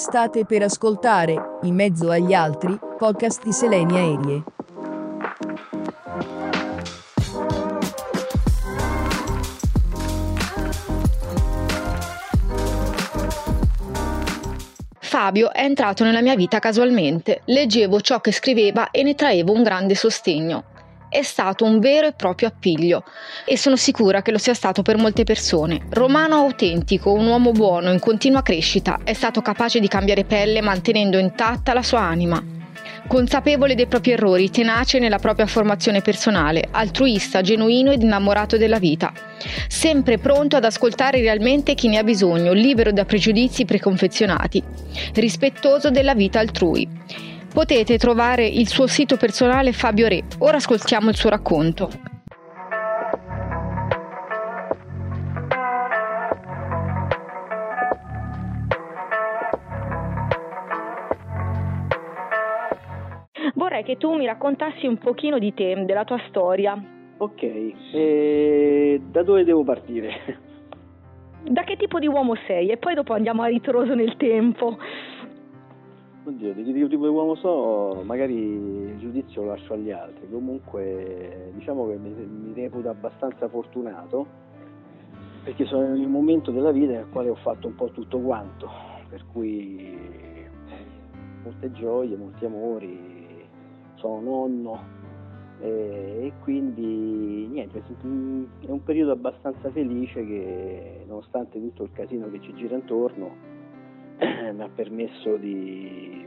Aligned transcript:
State 0.00 0.46
per 0.46 0.62
ascoltare, 0.62 1.58
in 1.64 1.74
mezzo 1.74 2.08
agli 2.08 2.32
altri, 2.32 2.74
podcast 2.96 3.44
di 3.44 3.52
Selenia 3.52 3.98
Aerie. 3.98 4.42
Fabio 15.00 15.52
è 15.52 15.64
entrato 15.64 16.02
nella 16.02 16.22
mia 16.22 16.34
vita 16.34 16.60
casualmente, 16.60 17.42
leggevo 17.44 18.00
ciò 18.00 18.22
che 18.22 18.32
scriveva 18.32 18.90
e 18.90 19.02
ne 19.02 19.14
traevo 19.14 19.52
un 19.52 19.62
grande 19.62 19.94
sostegno. 19.94 20.79
È 21.10 21.22
stato 21.22 21.64
un 21.64 21.80
vero 21.80 22.06
e 22.06 22.12
proprio 22.12 22.46
appiglio 22.46 23.02
e 23.44 23.58
sono 23.58 23.74
sicura 23.74 24.22
che 24.22 24.30
lo 24.30 24.38
sia 24.38 24.54
stato 24.54 24.82
per 24.82 24.96
molte 24.96 25.24
persone. 25.24 25.80
Romano 25.90 26.36
autentico, 26.36 27.10
un 27.12 27.26
uomo 27.26 27.50
buono 27.50 27.90
in 27.90 27.98
continua 27.98 28.42
crescita, 28.42 29.00
è 29.02 29.12
stato 29.12 29.42
capace 29.42 29.80
di 29.80 29.88
cambiare 29.88 30.22
pelle 30.22 30.60
mantenendo 30.60 31.18
intatta 31.18 31.74
la 31.74 31.82
sua 31.82 31.98
anima. 31.98 32.40
Consapevole 33.08 33.74
dei 33.74 33.88
propri 33.88 34.12
errori, 34.12 34.50
tenace 34.50 35.00
nella 35.00 35.18
propria 35.18 35.46
formazione 35.46 36.00
personale, 36.00 36.68
altruista, 36.70 37.40
genuino 37.40 37.90
ed 37.90 38.02
innamorato 38.02 38.56
della 38.56 38.78
vita. 38.78 39.12
Sempre 39.66 40.18
pronto 40.18 40.54
ad 40.54 40.64
ascoltare 40.64 41.20
realmente 41.20 41.74
chi 41.74 41.88
ne 41.88 41.98
ha 41.98 42.04
bisogno, 42.04 42.52
libero 42.52 42.92
da 42.92 43.04
pregiudizi 43.04 43.64
preconfezionati, 43.64 44.62
rispettoso 45.14 45.90
della 45.90 46.14
vita 46.14 46.38
altrui. 46.38 46.88
Potete 47.52 47.98
trovare 47.98 48.46
il 48.46 48.68
suo 48.68 48.86
sito 48.86 49.16
personale 49.16 49.72
Fabio 49.72 50.06
Re. 50.06 50.22
Ora 50.38 50.58
ascoltiamo 50.58 51.08
il 51.08 51.16
suo 51.16 51.30
racconto. 51.30 51.90
Vorrei 63.54 63.82
che 63.82 63.96
tu 63.96 64.14
mi 64.14 64.26
raccontassi 64.26 64.86
un 64.86 64.98
pochino 64.98 65.38
di 65.38 65.52
te, 65.52 65.84
della 65.84 66.04
tua 66.04 66.20
storia. 66.28 66.80
Ok, 67.18 67.42
e 67.92 69.02
da 69.10 69.22
dove 69.24 69.44
devo 69.44 69.64
partire? 69.64 70.48
Da 71.42 71.64
che 71.64 71.76
tipo 71.76 71.98
di 71.98 72.06
uomo 72.06 72.34
sei? 72.46 72.68
E 72.68 72.76
poi 72.76 72.94
dopo 72.94 73.12
andiamo 73.12 73.42
a 73.42 73.46
ritroso 73.46 73.94
nel 73.94 74.16
tempo. 74.16 74.78
Oddio, 76.22 76.52
di 76.52 76.64
che 76.64 76.72
tipo 76.88 77.08
di 77.08 77.14
uomo 77.14 77.34
so, 77.34 78.02
magari 78.04 78.34
il 78.34 78.98
giudizio 78.98 79.42
lo 79.42 79.48
lascio 79.48 79.72
agli 79.72 79.90
altri. 79.90 80.28
Comunque, 80.30 81.50
diciamo 81.54 81.88
che 81.88 81.96
mi, 81.96 82.10
mi 82.10 82.52
reputo 82.54 82.90
abbastanza 82.90 83.48
fortunato 83.48 84.26
perché 85.42 85.64
sono 85.64 85.96
in 85.96 86.04
un 86.04 86.10
momento 86.10 86.50
della 86.50 86.72
vita 86.72 86.92
nel 86.92 87.08
quale 87.10 87.30
ho 87.30 87.36
fatto 87.36 87.68
un 87.68 87.74
po' 87.74 87.90
tutto 87.90 88.18
quanto, 88.18 88.68
per 89.08 89.24
cui 89.32 89.96
molte 91.42 91.72
gioie, 91.72 92.16
molti 92.16 92.44
amori, 92.44 93.46
sono 93.94 94.20
nonno 94.20 94.98
e 95.60 96.32
quindi 96.42 97.46
niente, 97.50 97.82
è 97.82 98.70
un 98.70 98.82
periodo 98.82 99.12
abbastanza 99.12 99.70
felice 99.70 100.24
che 100.24 101.04
nonostante 101.06 101.58
tutto 101.60 101.84
il 101.84 101.92
casino 101.92 102.30
che 102.30 102.40
ci 102.40 102.54
gira 102.54 102.76
intorno 102.76 103.59
mi 104.52 104.62
ha 104.62 104.68
permesso 104.74 105.36
di, 105.36 106.24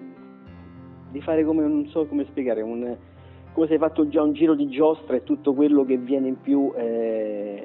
di 1.11 1.22
fare 1.22 1.44
come, 1.44 1.63
non 1.63 1.88
so 1.88 2.05
come 2.05 2.25
spiegare, 2.25 2.61
un, 2.61 2.95
come 3.53 3.67
se 3.67 3.73
hai 3.73 3.80
fatto 3.80 4.08
già 4.08 4.22
un 4.22 4.33
giro 4.33 4.55
di 4.55 4.67
giostra 4.69 5.16
e 5.16 5.23
tutto 5.23 5.53
quello 5.53 5.86
che 5.86 5.97
viene 5.97 6.27
in 6.27 6.41
più 6.41 6.73
è, 6.73 7.64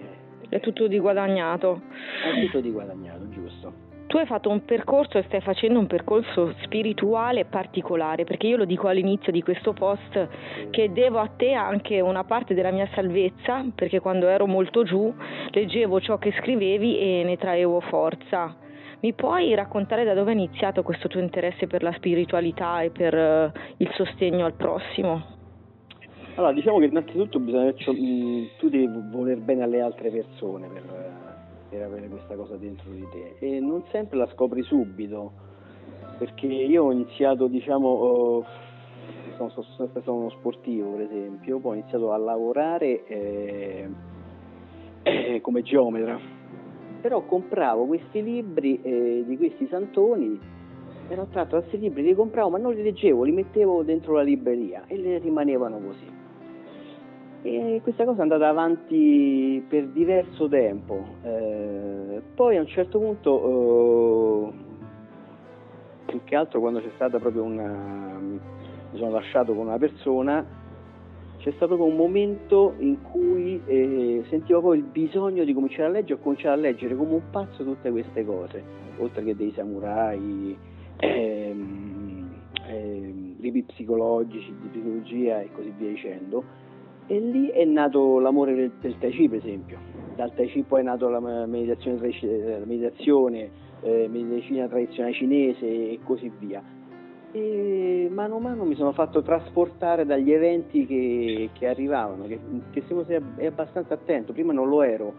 è 0.48 0.60
tutto 0.60 0.86
di 0.86 0.98
guadagnato. 0.98 1.82
È 2.24 2.44
tutto 2.44 2.60
di 2.60 2.70
guadagnato, 2.70 3.28
giusto. 3.30 3.86
Tu 4.08 4.16
hai 4.16 4.24
fatto 4.24 4.48
un 4.48 4.64
percorso 4.64 5.18
e 5.18 5.22
stai 5.24 5.42
facendo 5.42 5.78
un 5.78 5.86
percorso 5.86 6.54
spirituale 6.62 7.44
particolare, 7.44 8.24
perché 8.24 8.46
io 8.46 8.56
lo 8.56 8.64
dico 8.64 8.88
all'inizio 8.88 9.30
di 9.30 9.42
questo 9.42 9.74
post 9.74 10.28
che 10.70 10.90
devo 10.92 11.18
a 11.18 11.26
te 11.26 11.52
anche 11.52 12.00
una 12.00 12.24
parte 12.24 12.54
della 12.54 12.70
mia 12.70 12.88
salvezza, 12.94 13.66
perché 13.74 14.00
quando 14.00 14.26
ero 14.28 14.46
molto 14.46 14.82
giù 14.82 15.12
leggevo 15.50 16.00
ciò 16.00 16.16
che 16.16 16.32
scrivevi 16.40 16.98
e 16.98 17.22
ne 17.22 17.36
traevo 17.36 17.80
forza. 17.80 18.56
Mi 19.00 19.12
puoi 19.12 19.54
raccontare 19.54 20.04
da 20.04 20.14
dove 20.14 20.32
è 20.32 20.34
iniziato 20.34 20.82
questo 20.82 21.08
tuo 21.08 21.20
interesse 21.20 21.66
per 21.66 21.82
la 21.82 21.92
spiritualità 21.92 22.80
e 22.82 22.90
per 22.90 23.14
uh, 23.14 23.58
il 23.76 23.90
sostegno 23.94 24.44
al 24.44 24.54
prossimo? 24.54 25.36
Allora, 26.34 26.52
diciamo 26.52 26.78
che 26.78 26.86
innanzitutto 26.86 27.38
bisogna, 27.38 27.72
tu 27.72 28.68
devi 28.68 28.88
voler 29.10 29.38
bene 29.38 29.62
alle 29.62 29.80
altre 29.80 30.10
persone 30.10 30.68
per 30.68 30.82
per 31.68 31.82
avere 31.82 32.08
questa 32.08 32.34
cosa 32.34 32.56
dentro 32.56 32.90
di 32.90 33.06
te 33.10 33.36
e 33.38 33.60
non 33.60 33.84
sempre 33.90 34.16
la 34.16 34.28
scopri 34.32 34.62
subito 34.62 35.32
perché 36.18 36.46
io 36.46 36.84
ho 36.84 36.92
iniziato 36.92 37.46
diciamo 37.46 37.88
oh, 37.88 38.44
sono, 39.36 39.50
sono 39.50 39.66
sempre 39.76 40.00
stato 40.00 40.14
uno 40.14 40.30
sportivo 40.30 40.92
per 40.92 41.02
esempio 41.02 41.58
poi 41.58 41.76
ho 41.76 41.80
iniziato 41.80 42.12
a 42.12 42.16
lavorare 42.16 43.04
eh, 43.06 43.88
eh, 45.02 45.40
come 45.42 45.62
geometra 45.62 46.18
però 47.00 47.22
compravo 47.22 47.86
questi 47.86 48.22
libri 48.22 48.80
eh, 48.82 49.24
di 49.26 49.36
questi 49.36 49.66
santoni 49.68 50.38
ero 51.08 51.22
attratto 51.22 51.56
da 51.56 51.60
questi 51.62 51.78
libri 51.78 52.02
li 52.02 52.14
compravo 52.14 52.50
ma 52.50 52.58
non 52.58 52.74
li 52.74 52.82
leggevo 52.82 53.22
li 53.22 53.32
mettevo 53.32 53.82
dentro 53.82 54.14
la 54.14 54.22
libreria 54.22 54.84
e 54.86 54.96
le 54.98 55.18
rimanevano 55.18 55.78
così 55.78 56.18
e 57.42 57.80
questa 57.82 58.04
cosa 58.04 58.18
è 58.18 58.22
andata 58.22 58.48
avanti 58.48 59.64
per 59.68 59.86
diverso 59.88 60.48
tempo. 60.48 61.06
Eh, 61.22 62.20
poi 62.34 62.56
a 62.56 62.60
un 62.60 62.66
certo 62.66 62.98
punto, 62.98 64.48
eh, 64.48 64.52
più 66.06 66.20
che 66.24 66.34
altro 66.34 66.60
quando 66.60 66.80
c'è 66.80 66.90
stata 66.96 67.18
proprio 67.18 67.44
una... 67.44 68.18
mi 68.18 68.98
sono 68.98 69.10
lasciato 69.12 69.54
con 69.54 69.66
una 69.66 69.78
persona, 69.78 70.44
c'è 71.38 71.52
stato 71.56 71.82
un 71.82 71.96
momento 71.96 72.74
in 72.78 73.00
cui 73.02 73.60
eh, 73.66 74.24
sentivo 74.28 74.60
poi 74.60 74.78
il 74.78 74.84
bisogno 74.84 75.44
di 75.44 75.52
cominciare 75.52 75.84
a 75.84 75.88
leggere, 75.88 76.20
ho 76.20 76.22
cominciato 76.22 76.54
a 76.54 76.60
leggere 76.60 76.96
come 76.96 77.14
un 77.14 77.30
pazzo 77.30 77.64
tutte 77.64 77.90
queste 77.90 78.24
cose, 78.24 78.62
oltre 78.98 79.24
che 79.24 79.34
dei 79.34 79.52
samurai, 79.52 80.56
ehm, 80.96 82.30
ehm, 82.66 83.36
libri 83.38 83.62
psicologici, 83.62 84.54
di 84.60 84.68
psicologia 84.68 85.40
e 85.40 85.50
così 85.52 85.72
via 85.76 85.88
dicendo 85.88 86.66
e 87.10 87.18
lì 87.20 87.48
è 87.48 87.64
nato 87.64 88.18
l'amore 88.18 88.54
del, 88.54 88.70
del 88.80 88.98
Tai 88.98 89.10
Chi, 89.10 89.28
per 89.28 89.38
esempio. 89.38 89.78
Dal 90.14 90.32
Tai 90.34 90.46
Chi 90.48 90.62
poi 90.62 90.80
è 90.80 90.84
nato 90.84 91.08
la 91.08 91.20
meditazione, 91.46 91.98
la 92.58 92.66
meditazione 92.66 93.50
eh, 93.80 94.08
medicina 94.08 94.68
tradizionale 94.68 95.14
cinese 95.14 95.66
e 95.66 95.98
così 96.04 96.30
via. 96.38 96.62
E 97.32 98.08
mano 98.10 98.36
a 98.36 98.40
mano 98.40 98.64
mi 98.64 98.74
sono 98.74 98.92
fatto 98.92 99.22
trasportare 99.22 100.06
dagli 100.06 100.32
eventi 100.32 100.86
che, 100.86 101.50
che 101.52 101.66
arrivavano, 101.66 102.26
che, 102.26 102.40
che 102.70 102.82
se 102.86 103.22
è 103.36 103.46
abbastanza 103.46 103.94
attento, 103.94 104.32
prima 104.32 104.52
non 104.52 104.68
lo 104.68 104.82
ero, 104.82 105.12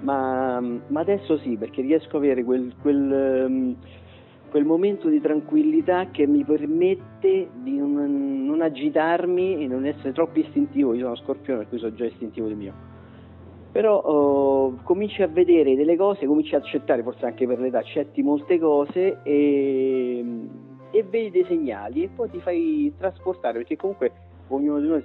ma, 0.00 0.60
ma, 0.60 1.00
adesso 1.00 1.38
sì, 1.38 1.56
perché 1.56 1.82
riesco 1.82 2.16
ad 2.16 2.24
avere 2.24 2.42
quel, 2.42 2.74
quel 2.82 3.46
um, 3.48 3.76
quel 4.56 4.64
momento 4.64 5.08
di 5.08 5.20
tranquillità 5.20 6.08
che 6.10 6.26
mi 6.26 6.44
permette 6.44 7.48
di 7.62 7.76
non, 7.76 8.46
non, 8.46 8.62
agitarmi 8.62 9.62
e 9.62 9.66
non 9.66 9.84
essere 9.84 10.12
troppo 10.12 10.38
istintivo. 10.38 10.94
Io 10.94 11.02
sono 11.02 11.16
scorpione, 11.16 11.58
per 11.60 11.68
cui 11.68 11.78
sono 11.78 11.94
già 11.94 12.06
istintivo 12.06 12.46
di 12.46 12.54
mio. 12.54 12.72
Però 13.72 13.98
oh, 13.98 14.78
cominci 14.82 15.22
a 15.22 15.26
vedere 15.26 15.76
delle 15.76 15.96
cose, 15.96 16.24
cominci 16.24 16.54
ad 16.54 16.62
accettare, 16.62 17.02
forse 17.02 17.26
anche 17.26 17.46
per 17.46 17.58
l'età, 17.58 17.80
accetti 17.80 18.22
molte 18.22 18.58
cose 18.58 19.18
e, 19.22 20.24
e 20.96 21.02
vedi 21.02 21.30
dei 21.30 21.44
segnali 21.44 22.04
e 22.04 22.08
poi 22.08 22.30
ti 22.30 22.40
fai 22.40 22.94
trasportare, 22.96 23.58
perché 23.58 23.76
comunque 23.76 24.12
ognuno 24.48 24.80
di 24.80 24.88
noi, 24.88 25.04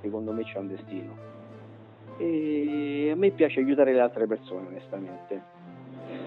secondo 0.00 0.32
me, 0.32 0.42
c'è 0.44 0.58
un 0.58 0.68
destino. 0.68 1.16
E 2.16 3.10
a 3.12 3.16
me 3.16 3.30
piace 3.30 3.60
aiutare 3.60 3.92
le 3.92 4.00
altre 4.00 4.26
persone, 4.26 4.66
onestamente 4.66 5.42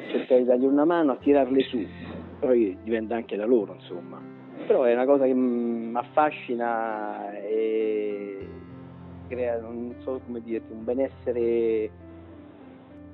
cercare 0.09 0.41
di 0.41 0.47
dargli 0.47 0.65
una 0.65 0.85
mano 0.85 1.13
a 1.13 1.15
tirarle 1.15 1.61
su, 1.61 1.85
poi 2.39 2.77
dipende 2.83 3.15
anche 3.15 3.35
da 3.35 3.45
loro, 3.45 3.73
insomma. 3.73 4.21
Però 4.67 4.83
è 4.83 4.93
una 4.93 5.05
cosa 5.05 5.25
che 5.25 5.33
mi 5.33 5.95
affascina 5.95 7.35
e 7.39 8.47
crea, 9.27 9.59
non 9.59 9.95
so 9.99 10.19
come 10.25 10.41
dirti, 10.41 10.71
un 10.71 10.83
benessere. 10.83 11.89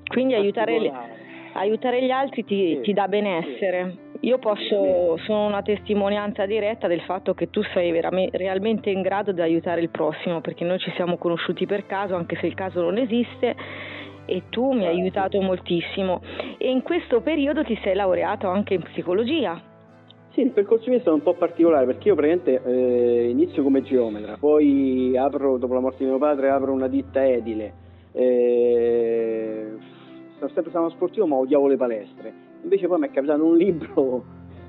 Quindi 0.08 0.34
aiutare, 0.34 0.92
aiutare, 1.54 2.04
gli 2.04 2.10
altri 2.10 2.44
ti, 2.44 2.74
sì, 2.74 2.80
ti 2.82 2.92
dà 2.92 3.08
benessere. 3.08 3.90
Sì. 3.90 4.03
Io 4.24 4.38
posso, 4.38 5.18
sono 5.18 5.44
una 5.46 5.60
testimonianza 5.60 6.46
diretta 6.46 6.86
del 6.86 7.02
fatto 7.02 7.34
che 7.34 7.50
tu 7.50 7.62
sei 7.74 7.92
realmente 8.32 8.88
in 8.88 9.02
grado 9.02 9.32
di 9.32 9.42
aiutare 9.42 9.82
il 9.82 9.90
prossimo, 9.90 10.40
perché 10.40 10.64
noi 10.64 10.78
ci 10.78 10.90
siamo 10.96 11.18
conosciuti 11.18 11.66
per 11.66 11.84
caso, 11.84 12.14
anche 12.14 12.36
se 12.40 12.46
il 12.46 12.54
caso 12.54 12.80
non 12.80 12.96
esiste, 12.96 13.54
e 14.24 14.44
tu 14.48 14.72
mi 14.72 14.86
hai 14.86 14.98
aiutato 14.98 15.38
moltissimo 15.42 16.22
e 16.56 16.70
in 16.70 16.80
questo 16.80 17.20
periodo 17.20 17.62
ti 17.64 17.78
sei 17.82 17.94
laureato 17.94 18.48
anche 18.48 18.72
in 18.72 18.80
psicologia. 18.80 19.60
Sì, 20.30 20.40
il 20.40 20.52
percorso 20.52 20.88
mio 20.88 20.96
è 20.96 21.00
stato 21.02 21.16
un 21.16 21.22
po' 21.22 21.34
particolare 21.34 21.84
perché 21.84 22.08
io 22.08 22.14
praticamente 22.14 22.62
eh, 22.64 23.28
inizio 23.28 23.62
come 23.62 23.82
geometra, 23.82 24.38
poi 24.38 25.14
apro, 25.18 25.58
dopo 25.58 25.74
la 25.74 25.80
morte 25.80 25.98
di 25.98 26.06
mio 26.06 26.16
padre, 26.16 26.48
apro 26.48 26.72
una 26.72 26.88
ditta 26.88 27.22
edile. 27.26 27.74
Eh, 28.12 29.72
sono 30.38 30.50
sempre 30.54 30.70
stato 30.70 30.88
sportivo 30.88 31.26
ma 31.26 31.36
odiavo 31.36 31.68
le 31.68 31.76
palestre. 31.76 32.52
Invece 32.64 32.88
poi 32.88 32.98
mi 32.98 33.08
è 33.08 33.10
capitato 33.10 33.44
un 33.44 33.56
libro 33.58 34.24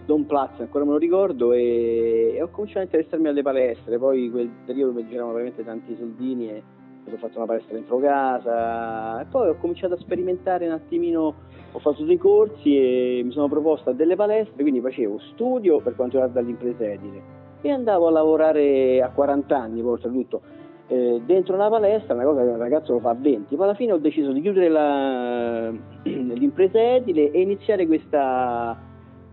Don 0.05 0.25
Plaza, 0.25 0.61
ancora 0.63 0.83
me 0.83 0.91
lo 0.91 0.97
ricordo, 0.97 1.53
e, 1.53 2.33
e, 2.35 2.41
ho 2.41 2.49
cominciato 2.49 2.81
a 2.81 2.83
interessarmi 2.83 3.27
alle 3.29 3.41
palestre, 3.41 3.97
poi 3.97 4.29
quel 4.29 4.49
periodo 4.65 4.91
mi 4.91 5.07
giravano 5.07 5.31
veramente 5.33 5.63
tanti 5.63 5.95
soldini 5.97 6.49
e 6.49 6.63
ho 7.09 7.17
fatto 7.17 7.37
una 7.37 7.45
palestra 7.45 7.73
dentro 7.73 7.97
casa. 7.99 9.21
E 9.21 9.25
poi 9.25 9.47
ho 9.47 9.55
cominciato 9.55 9.93
a 9.93 9.97
sperimentare 9.97 10.67
un 10.67 10.73
attimino, 10.73 11.33
ho 11.71 11.79
fatto 11.79 12.03
dei 12.03 12.17
corsi 12.17 12.77
e 12.77 13.21
mi 13.23 13.31
sono 13.31 13.47
proposto 13.47 13.91
a 13.91 13.93
delle 13.93 14.17
palestre, 14.17 14.61
quindi 14.61 14.81
facevo 14.81 15.17
studio 15.33 15.79
per 15.79 15.95
quanto 15.95 16.17
riguarda 16.17 16.41
l'impresa 16.41 16.83
edile. 16.83 17.43
E 17.61 17.71
andavo 17.71 18.07
a 18.07 18.11
lavorare 18.11 19.01
a 19.01 19.09
40 19.09 19.57
anni, 19.57 19.81
poi 19.81 19.91
oltretutto 19.91 20.41
eh, 20.87 21.21
dentro 21.25 21.55
una 21.55 21.69
palestra, 21.69 22.13
una 22.13 22.23
cosa 22.23 22.43
che 22.43 22.49
un 22.49 22.57
ragazzo 22.57 22.93
lo 22.93 22.99
fa 22.99 23.09
a 23.11 23.15
20, 23.15 23.55
poi 23.55 23.65
alla 23.65 23.75
fine 23.75 23.93
ho 23.93 23.97
deciso 23.97 24.31
di 24.31 24.41
chiudere 24.41 24.69
la, 24.69 25.69
l'impresa 26.03 26.79
edile 26.79 27.31
e 27.31 27.41
iniziare 27.41 27.87
questa, 27.87 28.77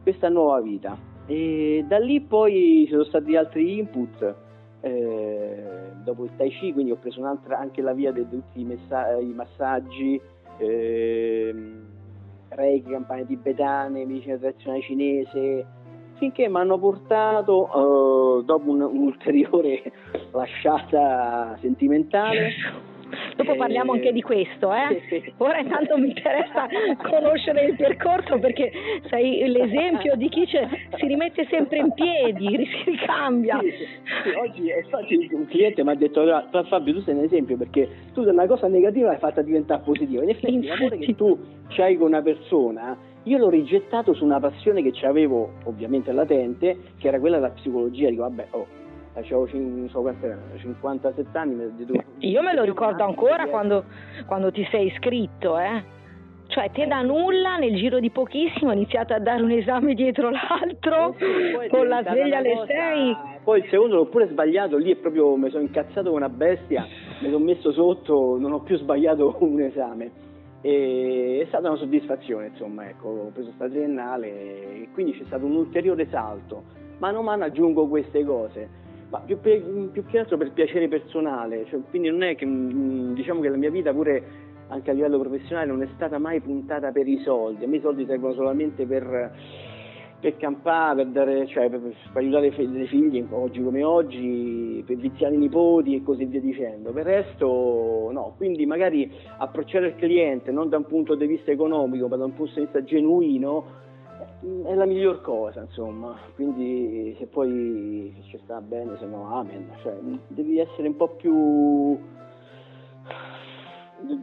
questa 0.03 0.29
nuova 0.29 0.61
vita. 0.61 0.97
E 1.27 1.85
da 1.87 1.99
lì 1.99 2.21
poi 2.21 2.85
ci 2.87 2.93
sono 2.93 3.05
stati 3.05 3.37
altri 3.37 3.79
input, 3.79 4.35
eh, 4.81 5.65
dopo 6.03 6.25
il 6.25 6.31
Tai 6.37 6.49
Chi, 6.51 6.73
quindi 6.73 6.91
ho 6.91 6.97
preso 6.97 7.23
anche 7.49 7.83
la 7.83 7.93
via 7.93 8.13
di 8.13 8.27
tutti 8.29 8.61
i, 8.61 8.65
messa- 8.65 9.19
i 9.19 9.33
massaggi, 9.33 10.21
eh, 10.59 11.55
reiki, 12.49 12.91
campane 12.91 13.27
tibetane, 13.27 14.05
medicina 14.05 14.37
tradizionale 14.37 14.83
cinese, 14.83 15.67
finché 16.23 16.49
mi 16.49 16.59
hanno 16.59 16.79
portato, 16.79 17.69
uh, 17.77 18.43
dopo 18.45 18.71
un, 18.71 18.81
un'ulteriore 18.81 19.83
lasciata 20.31 21.59
sentimentale, 21.61 22.53
Dopo 23.37 23.57
parliamo 23.57 23.93
anche 23.93 24.11
di 24.11 24.23
questo, 24.23 24.73
eh? 24.73 25.35
Ora 25.37 25.59
intanto 25.59 25.99
mi 25.99 26.09
interessa 26.09 26.67
conoscere 27.11 27.67
il 27.67 27.77
percorso 27.77 28.39
perché 28.39 28.73
sei 29.11 29.47
l'esempio 29.49 30.17
di 30.17 30.31
chi 30.31 30.47
si 30.47 31.07
rimette 31.07 31.47
sempre 31.51 31.77
in 31.77 31.93
piedi, 31.93 32.67
si 32.67 32.91
ricambia. 32.91 33.59
Sì, 33.61 34.31
oggi 34.31 34.73
infatti 34.83 35.29
un 35.31 35.47
cliente 35.47 35.85
mi 35.85 35.91
ha 35.91 35.95
detto 35.95 36.25
Fabio 36.69 36.95
tu 36.95 37.01
sei 37.01 37.15
un 37.15 37.25
esempio 37.25 37.59
perché 37.59 37.87
tu 38.15 38.23
da 38.23 38.33
una 38.33 38.47
cosa 38.47 38.67
negativa 38.67 39.09
l'hai 39.09 39.19
fatta 39.19 39.43
diventare 39.43 39.83
positiva. 39.85 40.23
In 40.23 40.31
effetti 40.31 40.65
l'amore 40.65 40.97
che 40.97 41.15
tu 41.15 41.39
hai 41.77 41.99
con 41.99 42.07
una 42.07 42.23
persona 42.23 42.97
io 43.25 43.39
l'ho 43.39 43.51
rigettato 43.51 44.15
su 44.15 44.25
una 44.25 44.41
passione 44.41 44.83
che 44.83 45.07
avevo 45.07 45.53
ovviamente 45.65 46.13
latente, 46.13 46.77
che 46.99 47.09
era 47.09 47.21
quella 47.21 47.37
della 47.37 47.51
psicologia. 47.51 48.09
Dico, 48.09 48.23
vabbè, 48.23 48.47
oh, 48.51 48.67
avevo 49.15 49.47
57 49.47 51.39
anni. 51.39 51.57
Io 52.19 52.43
me 52.43 52.55
lo 52.55 52.65
ricordo 52.65 53.05
ancora 53.05 53.47
quando, 53.47 53.85
quando 54.27 54.51
ti 54.51 54.67
sei 54.71 54.87
iscritto, 54.87 55.59
eh? 55.59 56.01
Cioè, 56.49 56.71
te 56.71 56.87
da 56.87 57.01
nulla, 57.01 57.57
nel 57.57 57.75
giro 57.77 57.99
di 57.99 58.11
pochissimo, 58.11 58.71
hai 58.71 58.77
iniziato 58.77 59.15
a 59.15 59.19
dare 59.19 59.43
un 59.43 59.53
esame 59.53 59.95
dietro 59.95 60.29
l'altro, 60.29 61.17
con 61.71 61.89
la 61.89 62.03
sveglia 62.03 62.39
alle 62.39 62.65
6. 62.67 63.17
Poi 63.43 63.61
il 63.61 63.69
secondo 63.71 63.97
l'ho 63.97 64.07
pure 64.07 64.29
sbagliato, 64.29 64.77
lì 64.77 64.93
è 64.93 64.97
proprio, 64.97 65.35
mi 65.37 65.49
sono 65.49 65.63
incazzato 65.63 66.11
come 66.11 66.17
una 66.17 66.29
bestia, 66.29 66.87
mi 67.21 67.31
sono 67.31 67.43
messo 67.43 67.73
sotto, 67.73 68.37
non 68.39 68.53
ho 68.53 68.61
più 68.61 68.77
sbagliato 68.77 69.37
un 69.41 69.61
esame. 69.61 70.11
E 70.63 71.41
è 71.43 71.47
stata 71.49 71.69
una 71.69 71.77
soddisfazione, 71.77 72.47
insomma, 72.47 72.89
ecco, 72.89 73.09
ho 73.09 73.31
preso 73.33 73.51
sta 73.57 73.69
triennale 73.69 74.29
e 74.29 74.89
quindi 74.93 75.13
c'è 75.13 75.25
stato 75.27 75.45
un 75.45 75.57
ulteriore 75.57 76.07
salto. 76.09 76.63
Mano 76.99 77.19
a 77.19 77.23
mano 77.23 77.45
aggiungo 77.45 77.89
queste 77.89 78.25
cose, 78.25 78.69
ma 79.09 79.19
più, 79.19 79.41
più 79.41 80.05
che 80.07 80.19
altro 80.19 80.37
per 80.37 80.53
piacere 80.53 80.87
personale, 80.87 81.67
cioè, 81.67 81.81
quindi 81.91 82.11
non 82.11 82.23
è 82.23 82.37
che 82.37 82.47
mm, 82.47 83.13
diciamo 83.15 83.41
che 83.41 83.49
la 83.49 83.57
mia 83.57 83.71
vita 83.71 83.93
pure 83.93 84.51
anche 84.69 84.91
a 84.91 84.95
livello 84.95 85.19
professionale 85.19 85.67
non 85.67 85.83
è 85.83 85.89
stata 85.97 86.19
mai 86.19 86.41
puntata 86.41 86.93
per 86.93 87.07
i 87.09 87.19
soldi, 87.19 87.65
a 87.65 87.69
me 87.69 87.77
i 87.77 87.81
soldi 87.81 88.07
servono 88.07 88.33
solamente 88.33 88.87
per 88.87 89.33
per 90.23 90.37
campare, 90.37 91.03
per, 91.03 91.09
dare, 91.09 91.47
cioè, 91.49 91.69
per, 91.69 91.81
per 91.81 92.23
aiutare 92.23 92.47
i 92.47 92.87
figli 92.87 93.27
oggi 93.31 93.61
come 93.61 93.83
oggi, 93.83 94.85
per 94.87 94.97
viziare 94.97 95.35
i 95.35 95.39
nipoti 95.39 95.97
e 95.97 96.03
così 96.05 96.27
via 96.27 96.41
dicendo. 96.41 96.93
Per 96.93 97.05
il 97.05 97.13
resto 97.13 98.09
no, 98.13 98.35
quindi 98.37 98.65
magari 98.65 99.11
approcciare 99.39 99.89
il 99.89 99.97
cliente 99.97 100.53
non 100.53 100.69
da 100.69 100.77
un 100.77 100.87
punto 100.87 101.17
di 101.17 101.27
vista 101.27 101.51
economico 101.51 102.07
ma 102.07 102.17
da 102.17 102.25
un 102.25 102.35
punto 102.35 102.53
di 102.55 102.61
vista 102.61 102.85
genuino 102.85 103.65
eh, 104.45 104.71
è 104.71 104.75
la 104.77 104.85
miglior 104.85 105.23
cosa, 105.23 105.63
insomma. 105.63 106.17
Quindi 106.37 107.17
se 107.19 107.27
poi 107.27 108.15
ci 108.29 108.39
sta 108.45 108.61
bene, 108.61 108.97
se 109.01 109.07
no 109.07 109.37
amen. 109.37 109.71
Cioè, 109.83 109.93
devi 110.29 110.61
essere 110.61 110.87
un 110.87 110.97
po' 110.97 111.09
più. 111.09 111.99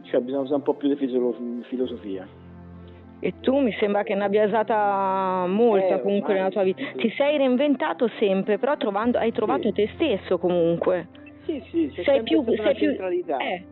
cioè 0.04 0.20
bisogna 0.20 0.40
usare 0.40 0.56
un 0.56 0.62
po' 0.62 0.74
più 0.74 0.88
di 0.88 1.62
filosofia. 1.64 2.39
E 3.20 3.34
tu 3.40 3.58
mi 3.58 3.72
sembra 3.78 4.02
che 4.02 4.14
ne 4.14 4.24
abbia 4.24 4.44
usata 4.44 5.44
molta 5.46 5.96
eh, 5.96 6.00
comunque 6.00 6.32
nella 6.32 6.48
tua 6.48 6.62
vita. 6.62 6.82
Ti 6.96 7.10
sei 7.16 7.36
reinventato 7.36 8.08
sempre, 8.18 8.58
però 8.58 8.76
trovando, 8.76 9.18
hai 9.18 9.30
trovato 9.32 9.68
sì. 9.68 9.72
te 9.72 9.90
stesso 9.94 10.38
comunque. 10.38 11.08
Sì, 11.44 11.62
sì, 11.70 11.90
c'è 11.92 12.02
sei 12.02 12.22
più, 12.22 12.42
sei 12.44 12.74
più, 12.74 12.90
eh, 12.90 13.64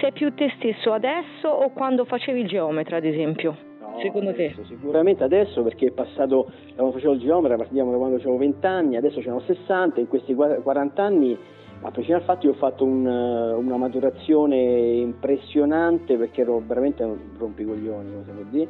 sei 0.00 0.12
più 0.12 0.32
te 0.34 0.52
stesso 0.56 0.92
adesso 0.92 1.48
o 1.48 1.70
quando 1.70 2.04
facevi 2.04 2.40
il 2.40 2.48
geometra, 2.48 2.96
ad 2.96 3.04
esempio? 3.04 3.56
No, 3.80 3.98
secondo 4.00 4.30
adesso, 4.30 4.62
te? 4.62 4.66
Sicuramente 4.68 5.24
adesso 5.24 5.62
perché 5.62 5.86
è 5.86 5.90
passato, 5.90 6.50
quando 6.74 6.92
facevo 6.92 7.12
il 7.14 7.20
geometra, 7.20 7.56
partiamo 7.56 7.90
da 7.90 7.98
quando 7.98 8.16
avevo 8.16 8.36
20 8.36 8.66
anni, 8.66 8.96
adesso 8.96 9.20
ce 9.20 9.28
ne 9.28 9.34
ho 9.34 9.40
60, 9.40 10.00
in 10.00 10.08
questi 10.08 10.34
40 10.34 11.02
anni 11.02 11.38
a 11.84 11.90
prescindere 11.90 12.24
dal 12.24 12.34
fatto 12.34 12.46
io 12.46 12.52
ho 12.52 12.56
fatto 12.56 12.84
un, 12.84 13.04
una 13.04 13.76
maturazione 13.76 14.56
impressionante 14.56 16.16
perché 16.16 16.40
ero 16.40 16.62
veramente 16.66 17.02
un 17.02 17.18
rompicoglioni, 17.36 18.10
come 18.10 18.24
si 18.24 18.30
può 18.30 18.42
dire, 18.48 18.68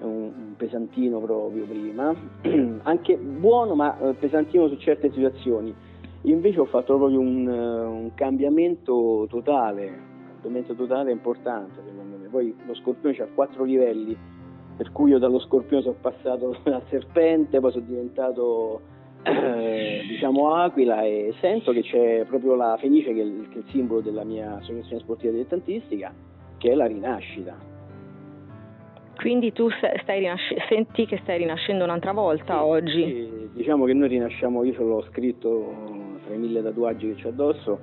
un, 0.00 0.32
un 0.36 0.54
pesantino 0.56 1.20
proprio 1.20 1.64
prima, 1.64 2.12
anche 2.82 3.16
buono 3.16 3.76
ma 3.76 3.96
eh, 3.98 4.14
pesantino 4.14 4.66
su 4.66 4.76
certe 4.78 5.12
situazioni. 5.12 5.72
Io 6.22 6.34
invece 6.34 6.58
ho 6.58 6.64
fatto 6.64 6.96
proprio 6.96 7.20
un, 7.20 7.46
un 7.46 8.10
cambiamento 8.14 9.26
totale, 9.28 9.86
un 9.86 10.40
cambiamento 10.42 10.74
totale 10.74 11.12
importante 11.12 11.80
secondo 11.86 12.16
me. 12.16 12.26
Poi 12.26 12.52
lo 12.66 12.74
scorpione 12.74 13.16
ha 13.18 13.28
quattro 13.32 13.62
livelli, 13.62 14.16
per 14.76 14.90
cui 14.90 15.10
io 15.10 15.18
dallo 15.18 15.38
scorpione 15.38 15.84
sono 15.84 15.96
passato 16.00 16.56
al 16.64 16.82
serpente, 16.88 17.60
poi 17.60 17.70
sono 17.70 17.84
diventato 17.86 18.80
eh, 19.26 20.04
diciamo 20.08 20.54
Aquila 20.54 21.02
e 21.02 21.34
sento 21.40 21.72
che 21.72 21.82
c'è 21.82 22.24
proprio 22.26 22.54
la 22.54 22.76
Fenice 22.78 23.12
che 23.12 23.20
è, 23.20 23.24
il, 23.24 23.48
che 23.50 23.56
è 23.56 23.58
il 23.58 23.70
simbolo 23.70 24.00
della 24.00 24.24
mia 24.24 24.56
associazione 24.56 25.02
sportiva 25.02 25.32
dilettantistica 25.32 26.12
che 26.58 26.70
è 26.70 26.74
la 26.74 26.86
rinascita 26.86 27.74
quindi 29.16 29.52
tu 29.52 29.68
rinasc- 30.06 30.66
senti 30.68 31.06
che 31.06 31.18
stai 31.22 31.38
rinascendo 31.38 31.84
un'altra 31.84 32.12
volta 32.12 32.58
sì, 32.58 32.62
oggi? 32.62 33.04
Sì, 33.04 33.48
diciamo 33.54 33.86
che 33.86 33.94
noi 33.94 34.08
rinasciamo, 34.08 34.62
io 34.62 34.72
ce 34.74 34.82
l'ho 34.82 35.02
scritto 35.10 35.74
tra 36.24 36.34
i 36.34 36.38
mille 36.38 36.62
tatuaggi 36.62 37.14
che 37.14 37.22
c'ho 37.22 37.28
addosso, 37.28 37.80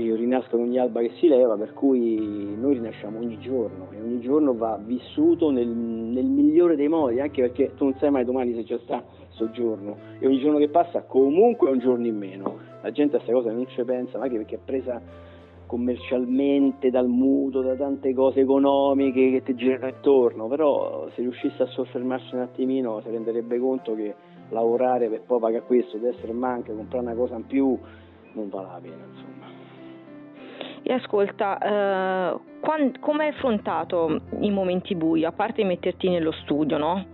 io 0.00 0.16
rinasco 0.16 0.56
ogni 0.56 0.78
alba 0.78 1.00
che 1.00 1.12
si 1.18 1.28
leva, 1.28 1.56
per 1.56 1.72
cui 1.72 2.56
noi 2.58 2.74
rinasciamo 2.74 3.18
ogni 3.18 3.38
giorno 3.38 3.88
e 3.92 4.00
ogni 4.00 4.20
giorno 4.20 4.54
va 4.54 4.78
vissuto 4.82 5.50
nel, 5.50 5.68
nel 5.68 6.24
migliore 6.24 6.74
dei 6.74 6.88
modi, 6.88 7.20
anche 7.20 7.42
perché 7.42 7.74
tu 7.76 7.84
non 7.84 7.94
sai 7.98 8.10
mai 8.10 8.24
domani 8.24 8.54
se 8.54 8.64
c'è 8.64 8.78
sta 8.82 9.04
soggiorno 9.28 9.96
e 10.18 10.26
ogni 10.26 10.38
giorno 10.40 10.58
che 10.58 10.68
passa 10.68 11.02
comunque 11.02 11.68
è 11.68 11.72
un 11.72 11.78
giorno 11.78 12.06
in 12.06 12.16
meno. 12.16 12.58
La 12.82 12.90
gente 12.90 13.16
a 13.16 13.20
queste 13.20 13.32
cose 13.32 13.52
non 13.54 13.66
ci 13.68 13.82
pensa, 13.84 14.18
anche 14.18 14.36
perché 14.36 14.56
è 14.56 14.60
presa 14.62 15.00
commercialmente 15.66 16.90
dal 16.90 17.08
mutuo, 17.08 17.62
da 17.62 17.74
tante 17.74 18.12
cose 18.14 18.40
economiche 18.40 19.30
che 19.30 19.42
ti 19.42 19.54
girano 19.54 19.88
intorno, 19.88 20.48
però 20.48 21.08
se 21.14 21.22
riuscisse 21.22 21.62
a 21.62 21.66
soffermarsi 21.66 22.34
un 22.34 22.42
attimino 22.42 23.00
si 23.00 23.10
renderebbe 23.10 23.58
conto 23.58 23.94
che 23.94 24.14
lavorare 24.50 25.08
per 25.08 25.22
poi 25.22 25.38
pagare 25.38 25.64
questo, 25.64 25.98
di 25.98 26.06
essere 26.06 26.32
manca, 26.32 26.72
comprare 26.72 27.04
una 27.04 27.14
cosa 27.14 27.36
in 27.36 27.46
più, 27.46 27.78
non 28.34 28.48
vale 28.48 28.66
la 28.66 28.80
pena 28.82 29.04
insomma. 29.10 29.33
E 30.86 30.92
ascolta, 30.92 31.58
eh, 31.58 32.40
come 33.00 33.24
hai 33.24 33.30
affrontato 33.30 34.20
i 34.40 34.50
momenti 34.50 34.94
bui, 34.94 35.24
a 35.24 35.32
parte 35.32 35.64
metterti 35.64 36.10
nello 36.10 36.32
studio, 36.32 36.76
no? 36.76 37.06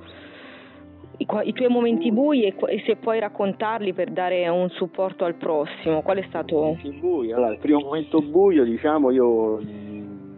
I, 1.18 1.26
i, 1.44 1.52
tuoi 1.52 1.68
momenti 1.68 2.10
bui 2.10 2.42
e, 2.42 2.56
e, 2.66 2.82
se 2.84 2.96
puoi 2.96 3.20
raccontarli 3.20 3.92
per 3.92 4.10
dare 4.10 4.48
un 4.48 4.68
supporto 4.70 5.24
al 5.24 5.34
prossimo, 5.34 6.02
qual 6.02 6.16
è 6.16 6.24
stato? 6.26 6.78
Il 6.82 6.98
buio, 6.98 7.36
allora, 7.36 7.52
il 7.52 7.58
primo 7.58 7.78
momento 7.78 8.20
buio, 8.20 8.64
diciamo, 8.64 9.12
io 9.12 9.60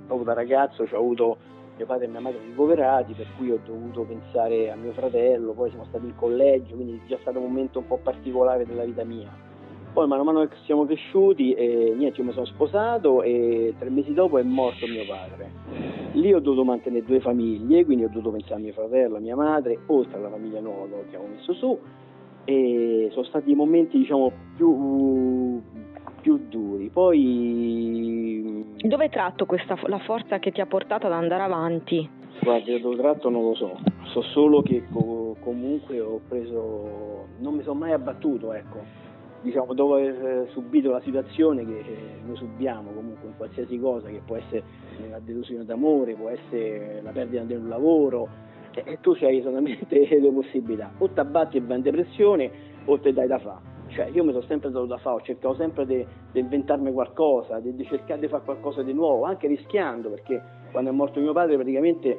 proprio 0.05 0.25
da 0.25 0.35
ragazzo 0.35 0.83
ho 0.83 0.97
avuto 0.97 1.39
mio 1.77 1.87
padre 1.87 2.05
e 2.05 2.09
mia 2.09 2.21
madre 2.21 2.41
ricoverati, 2.45 3.15
per 3.15 3.29
cui 3.39 3.51
ho 3.51 3.61
dovuto 3.65 4.03
pensare 4.03 4.71
a 4.71 4.77
mio 4.77 4.93
fratello, 4.93 5.53
poi 5.53 5.71
siamo 5.71 5.87
stati 5.87 6.05
in 6.05 6.17
collegio, 6.17 6.75
quindi 6.75 7.01
è 7.03 7.09
già 7.09 7.17
stato 7.23 7.39
un 7.39 7.47
momento 7.47 7.79
un 7.79 7.87
po' 7.87 7.97
particolare 7.97 8.67
della 8.67 8.85
vita 8.85 9.05
mia 9.05 9.52
poi 9.93 10.07
man 10.07 10.25
mano 10.25 10.47
che 10.47 10.57
siamo 10.65 10.87
cresciuti, 10.87 11.53
eh, 11.53 11.93
niente, 11.97 12.21
io 12.21 12.27
mi 12.27 12.33
sono 12.33 12.47
sposato 12.47 13.23
e 13.23 13.75
tre 13.79 13.91
mesi 13.91 14.15
dopo 14.15 14.39
è 14.39 14.43
morto 14.43 14.87
mio 14.87 15.05
padre. 15.05 15.51
Lì 16.13 16.33
ho 16.33 16.41
dovuto 16.41 16.65
mantenere 16.65 17.05
due 17.05 17.21
famiglie, 17.21 17.85
quindi 17.85 18.05
ho 18.05 18.09
dovuto 18.09 18.31
pensare 18.31 18.55
a 18.55 18.59
mio 18.59 18.73
fratello, 18.73 19.17
a 19.17 19.21
mia 19.21 19.37
madre, 19.37 19.79
oltre 19.87 20.19
alla 20.19 20.31
famiglia 20.31 20.61
nuova 20.61 20.97
che 21.11 21.17
avevo 21.17 21.33
messo 21.35 21.53
su. 21.53 21.79
E 22.45 23.09
sono 23.13 23.25
stati 23.27 23.51
i 23.51 23.55
momenti, 23.55 23.99
diciamo, 23.99 24.33
più, 24.57 25.61
più 26.21 26.47
duri. 26.49 26.89
Poi... 26.89 28.75
Dove 28.79 29.09
tratto 29.11 29.45
questa, 29.45 29.79
la 29.87 29.99
forza 29.99 30.39
che 30.39 30.53
ti 30.53 30.61
ha 30.61 30.67
portato 30.67 31.07
ad 31.07 31.13
andare 31.13 31.43
avanti? 31.43 32.09
Guarda, 32.43 32.77
dove 32.79 32.97
tratto 32.97 33.29
non 33.29 33.45
lo 33.45 33.55
so, 33.55 33.79
so 34.05 34.23
solo 34.23 34.63
che 34.63 34.85
co- 34.91 35.37
comunque 35.41 36.01
ho 36.01 36.21
preso, 36.27 37.27
non 37.39 37.55
mi 37.55 37.63
sono 37.63 37.79
mai 37.79 37.93
abbattuto, 37.93 38.53
ecco. 38.53 39.11
Diciamo, 39.43 39.75
dopo 39.75 39.95
aver 39.95 40.49
subito 40.51 40.91
la 40.91 41.01
situazione 41.01 41.65
che 41.65 41.83
noi 42.25 42.37
subiamo 42.37 42.93
comunque 42.93 43.29
in 43.29 43.37
qualsiasi 43.37 43.79
cosa, 43.79 44.09
che 44.09 44.23
può 44.25 44.37
essere 44.37 44.63
la 45.11 45.19
delusione 45.19 45.65
d'amore, 45.65 46.15
può 46.15 46.29
essere 46.29 47.01
la 47.03 47.11
perdita 47.11 47.43
di 47.43 47.55
un 47.55 47.69
lavoro, 47.69 48.29
e 48.73 48.99
tu 49.01 49.17
hai 49.21 49.43
solamente 49.43 49.87
due 50.21 50.33
possibilità, 50.33 50.93
o 50.99 51.09
ti 51.09 51.19
abbatti 51.19 51.57
e 51.57 51.61
vai 51.61 51.79
in 51.79 51.83
depressione 51.83 52.51
o 52.85 52.99
ti 52.99 53.13
dai 53.13 53.27
da 53.27 53.39
fare. 53.39 53.71
Cioè, 53.89 54.09
io 54.13 54.25
mi 54.25 54.33
sono 54.33 54.45
sempre 54.47 54.71
dato 54.71 54.87
da 54.87 54.97
fare, 54.97 55.17
ho 55.17 55.21
cercato 55.21 55.55
sempre 55.57 55.87
di 55.87 56.07
inventarmi 56.33 56.93
qualcosa, 56.93 57.61
di 57.61 57.85
cercare 57.85 58.21
di 58.21 58.29
fare 58.29 58.43
qualcosa 58.45 58.83
di 58.83 58.95
nuovo, 58.95 59.25
anche 59.25 59.47
rischiando, 59.49 60.09
perché 60.09 60.41
quando 60.71 60.91
è 60.91 60.93
morto 60.93 61.21
mio 61.21 61.33
padre 61.33 61.57
praticamente 61.57 62.19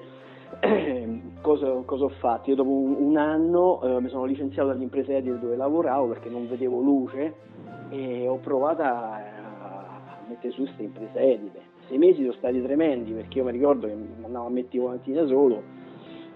cosa, 1.41 1.71
cosa, 1.85 2.03
ho 2.03 2.09
fatto? 2.19 2.49
Io 2.49 2.55
dopo 2.55 2.69
un, 2.69 2.95
un 2.97 3.17
anno 3.17 3.81
eh, 3.81 4.01
mi 4.01 4.09
sono 4.09 4.25
licenziato 4.25 4.69
dall'impresa 4.69 5.13
edile 5.13 5.39
dove 5.39 5.55
lavoravo 5.55 6.07
perché 6.07 6.29
non 6.29 6.47
vedevo 6.47 6.79
luce 6.79 7.33
e 7.89 8.27
ho 8.27 8.37
provato 8.37 8.81
a, 8.81 9.15
a 9.15 10.19
mettere 10.27 10.53
su 10.53 10.63
questa 10.63 10.81
impresa 10.81 11.19
edile. 11.19 11.71
Sei 11.87 11.97
mesi 11.97 12.21
sono 12.21 12.33
stati 12.33 12.61
tremendi 12.61 13.11
perché 13.11 13.39
io 13.39 13.43
mi 13.43 13.51
ricordo 13.51 13.87
che 13.87 13.95
andavo 14.23 14.45
a 14.45 14.49
mettere 14.49 14.83
avanti 14.83 15.11
da 15.11 15.25
solo 15.25 15.81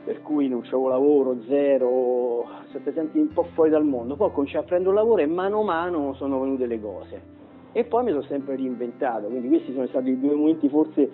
per 0.08 0.22
cui 0.22 0.48
non 0.48 0.62
c'avevo 0.62 0.88
lavoro, 0.88 1.36
zero, 1.50 2.46
se 2.72 2.82
ti 2.82 2.94
senti 2.94 3.20
un 3.20 3.28
po' 3.34 3.44
fuori 3.54 3.70
dal 3.70 3.84
mondo. 3.84 4.16
Poi 4.16 4.32
cominciai 4.32 4.62
a 4.62 4.66
prendere 4.66 4.92
un 4.92 4.96
lavoro 4.96 5.22
e 5.22 5.26
mano 5.26 5.60
a 5.60 5.64
mano 5.66 6.14
sono 6.14 6.40
venute 6.40 6.66
le 6.66 6.80
cose. 6.80 7.22
E 7.74 7.84
poi 7.84 8.06
mi 8.06 8.12
sono 8.12 8.22
sempre 8.22 8.56
reinventato, 8.56 9.28
quindi 9.28 9.50
questi 9.50 9.74
sono 9.74 9.86
stati 9.88 10.12
i 10.12 10.18
due 10.18 10.34
momenti 10.34 10.70
forse 10.70 11.10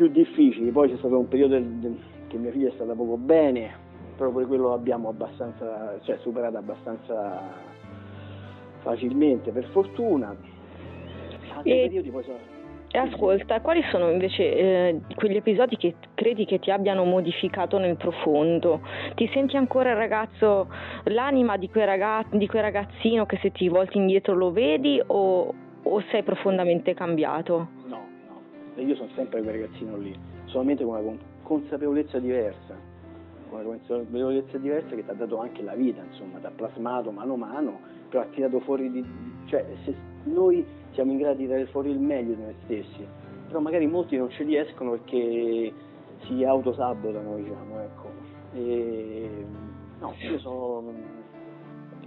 più 0.00 0.08
difficili. 0.08 0.70
Poi 0.70 0.88
c'è 0.88 0.96
stato 0.96 1.18
un 1.18 1.28
periodo 1.28 1.54
del, 1.54 1.64
del, 1.64 1.98
che 2.28 2.38
mia 2.38 2.50
figlia 2.50 2.68
è 2.68 2.72
stata 2.72 2.94
poco 2.94 3.18
bene, 3.18 3.70
però 4.16 4.30
pure 4.30 4.46
quello 4.46 4.70
l'abbiamo 4.70 5.10
abbastanza, 5.10 5.98
cioè 6.04 6.16
superato 6.22 6.56
abbastanza 6.56 7.42
facilmente, 8.78 9.50
per 9.50 9.64
fortuna. 9.66 10.34
Altri 11.54 11.70
e... 11.70 11.82
periodi 11.82 12.10
poi 12.10 12.22
sono 12.24 12.38
ascolta, 12.92 13.60
quali 13.60 13.82
sono 13.90 14.10
invece 14.10 14.56
eh, 14.56 15.00
quegli 15.14 15.36
episodi 15.36 15.76
che 15.76 15.94
credi 16.14 16.44
che 16.44 16.58
ti 16.58 16.72
abbiano 16.72 17.04
modificato 17.04 17.78
nel 17.78 17.96
profondo? 17.96 18.80
Ti 19.14 19.28
senti 19.32 19.56
ancora 19.56 19.90
il 19.90 19.96
ragazzo, 19.96 20.68
l'anima 21.04 21.56
di 21.56 21.68
quel, 21.68 21.84
ragazzo, 21.84 22.36
di 22.36 22.48
quel 22.48 22.62
ragazzino 22.62 23.26
che 23.26 23.38
se 23.42 23.52
ti 23.52 23.68
volti 23.68 23.98
indietro 23.98 24.34
lo 24.34 24.50
vedi 24.50 25.00
o, 25.06 25.54
o 25.82 26.02
sei 26.10 26.22
profondamente 26.22 26.94
cambiato? 26.94 27.79
No, 28.74 28.82
io 28.82 28.94
sono 28.94 29.08
sempre 29.14 29.42
quel 29.42 29.60
ragazzino 29.60 29.96
lì, 29.96 30.16
solamente 30.46 30.84
con 30.84 30.96
una 30.96 31.16
consapevolezza 31.42 32.18
diversa, 32.18 32.76
con 33.48 33.60
una 33.60 33.76
consapevolezza 33.76 34.58
diversa 34.58 34.94
che 34.94 35.04
ti 35.04 35.10
ha 35.10 35.14
dato 35.14 35.38
anche 35.38 35.62
la 35.62 35.74
vita, 35.74 36.02
insomma, 36.02 36.38
ti 36.38 36.46
ha 36.46 36.52
plasmato 36.54 37.10
mano 37.10 37.34
a 37.34 37.36
mano, 37.36 37.80
però 38.08 38.22
ha 38.22 38.26
tirato 38.26 38.60
fuori 38.60 38.90
di... 38.90 39.04
cioè 39.46 39.64
se 39.84 39.94
noi 40.24 40.64
siamo 40.92 41.12
in 41.12 41.18
grado 41.18 41.36
di 41.36 41.46
dare 41.46 41.66
fuori 41.66 41.90
il 41.90 42.00
meglio 42.00 42.34
di 42.34 42.42
noi 42.42 42.54
stessi, 42.64 43.06
però 43.46 43.60
magari 43.60 43.86
molti 43.86 44.16
non 44.16 44.30
ci 44.30 44.44
riescono 44.44 44.92
perché 44.92 45.72
si 46.26 46.44
autosabotano, 46.44 47.36
diciamo, 47.36 47.80
ecco. 47.80 48.10
E, 48.52 49.44
no, 49.98 50.14
io 50.18 50.38
sono... 50.38 51.19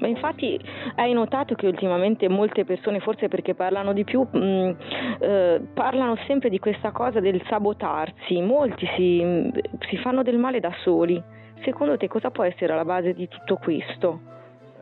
Ma 0.04 0.10
infatti 0.10 0.60
hai 0.96 1.14
notato 1.14 1.56
che 1.56 1.66
ultimamente 1.66 2.28
molte 2.28 2.66
persone, 2.66 3.00
forse 3.00 3.30
perché 3.30 3.56
parlano 3.56 3.94
di 3.94 4.04
più, 4.04 4.28
mh, 4.30 4.38
mm, 4.38 4.72
eh, 5.20 5.62
parlano 5.74 6.18
sempre 6.28 6.50
di 6.50 6.60
questa 6.60 6.92
cosa 6.92 7.22
del 7.22 7.42
sabotarsi, 7.48 8.42
molti 8.42 8.86
si, 8.98 9.50
si 9.88 9.98
fanno 10.00 10.22
del 10.22 10.38
male 10.38 10.60
da 10.60 10.74
soli. 10.84 11.24
Secondo 11.64 11.96
te 11.96 12.10
cosa 12.10 12.32
può 12.32 12.44
essere 12.44 12.76
la 12.76 12.84
base 12.84 13.14
di 13.14 13.30
tutto 13.30 13.56
questo? 13.56 14.20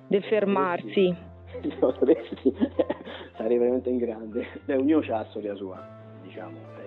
Del 0.07 0.23
fermarsi? 0.23 1.15
sarei 3.37 3.59
veramente 3.59 3.89
in 3.89 3.97
grande. 3.97 4.47
Beh, 4.65 4.77
ognuno 4.77 5.05
ha 5.09 5.17
la 5.17 5.25
storia 5.29 5.53
sua, 5.53 5.87
diciamo. 6.23 6.80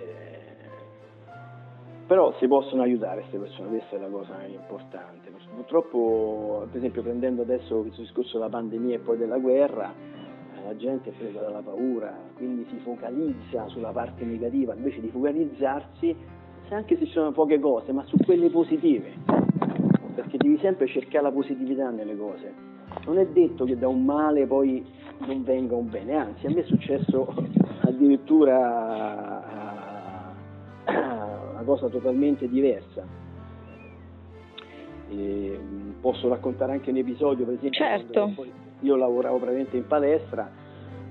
Eh, 2.04 2.06
però 2.06 2.32
si 2.38 2.46
possono 2.46 2.82
aiutare 2.82 3.20
queste 3.20 3.38
persone, 3.38 3.68
questa 3.68 3.96
è 3.96 3.98
la 3.98 4.08
cosa 4.08 4.42
importante. 4.46 5.32
Purtroppo, 5.54 6.66
per 6.70 6.78
esempio, 6.78 7.02
prendendo 7.02 7.42
adesso 7.42 7.80
questo 7.80 8.00
discorso 8.00 8.38
della 8.38 8.50
pandemia 8.50 8.96
e 8.96 8.98
poi 8.98 9.16
della 9.16 9.38
guerra, 9.38 9.92
eh, 9.92 10.64
la 10.64 10.76
gente 10.76 11.10
è 11.10 11.12
presa 11.12 11.40
dalla 11.40 11.60
paura, 11.60 12.14
quindi 12.36 12.66
si 12.70 12.76
focalizza 12.78 13.68
sulla 13.68 13.90
parte 13.90 14.24
negativa, 14.24 14.74
invece 14.74 15.00
di 15.00 15.08
focalizzarsi, 15.08 16.16
anche 16.70 16.96
se 16.96 17.06
ci 17.06 17.12
sono 17.12 17.30
poche 17.32 17.60
cose, 17.60 17.92
ma 17.92 18.04
su 18.06 18.16
quelle 18.24 18.50
positive, 18.50 19.12
perché 20.14 20.36
devi 20.38 20.58
sempre 20.58 20.86
cercare 20.88 21.24
la 21.24 21.32
positività 21.32 21.90
nelle 21.90 22.16
cose 22.16 22.72
non 23.06 23.18
è 23.18 23.26
detto 23.26 23.64
che 23.64 23.76
da 23.76 23.88
un 23.88 24.04
male 24.04 24.46
poi 24.46 24.84
non 25.26 25.42
venga 25.42 25.74
un 25.74 25.88
bene, 25.90 26.16
anzi 26.16 26.46
a 26.46 26.50
me 26.50 26.60
è 26.60 26.64
successo 26.64 27.34
addirittura 27.80 29.42
una 30.86 31.23
cosa 31.64 31.88
totalmente 31.88 32.48
diversa. 32.48 33.04
E 35.08 35.60
posso 36.00 36.28
raccontare 36.28 36.72
anche 36.72 36.90
un 36.90 36.96
episodio, 36.96 37.44
per 37.44 37.54
esempio, 37.54 37.78
certo. 37.78 38.34
io 38.80 38.96
lavoravo 38.96 39.36
praticamente 39.36 39.76
in 39.76 39.86
palestra, 39.86 40.50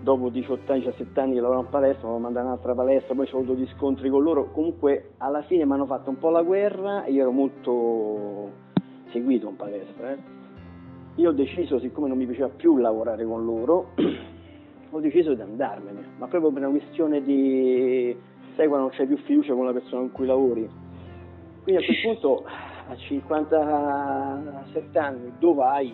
dopo 0.02 0.30
18 0.30 0.72
anni, 0.72 0.82
17 0.82 1.20
anni 1.20 1.34
che 1.34 1.42
lavoravo 1.42 1.66
in 1.66 1.70
palestra, 1.70 2.08
mi 2.08 2.14
hanno 2.14 2.24
mandato 2.24 2.46
un'altra 2.46 2.74
palestra, 2.74 3.16
poi 3.16 3.28
ho 3.32 3.38
avuto 3.38 3.56
gli 3.56 3.68
scontri 3.76 4.10
con 4.10 4.24
loro, 4.24 4.52
comunque 4.52 5.12
alla 5.18 5.42
fine 5.44 5.66
mi 5.66 5.74
hanno 5.74 5.86
fatto 5.86 6.10
un 6.10 6.18
po' 6.18 6.30
la 6.30 6.42
guerra 6.42 7.04
e 7.04 7.12
io 7.12 7.22
ero 7.22 7.32
molto 7.32 8.52
seguito 9.12 9.50
in 9.50 9.56
palestra. 9.56 10.12
Eh 10.12 10.42
io 11.16 11.30
ho 11.30 11.34
deciso, 11.34 11.80
siccome 11.80 12.08
non 12.08 12.18
mi 12.18 12.26
piaceva 12.26 12.50
più 12.50 12.78
lavorare 12.78 13.24
con 13.24 13.46
loro, 13.46 13.92
ho 14.90 15.00
deciso 15.00 15.34
di 15.36 15.42
andarmene, 15.42 16.14
ma 16.18 16.28
proprio 16.28 16.52
per 16.52 16.64
una 16.64 16.72
questione 16.72 17.22
di, 17.22 18.16
sai 18.56 18.68
quando 18.68 18.88
non 18.88 18.96
c'è 18.96 19.06
più 19.06 19.18
fiducia 19.18 19.54
con 19.54 19.66
la 19.66 19.74
persona 19.74 20.02
con 20.02 20.12
cui 20.12 20.26
lavori. 20.26 20.68
Quindi 21.64 21.82
a 21.82 21.86
quel 21.86 22.02
punto, 22.02 22.44
a 22.46 22.96
57 22.96 25.00
anni, 25.00 25.32
dove 25.40 25.56
vai? 25.56 25.94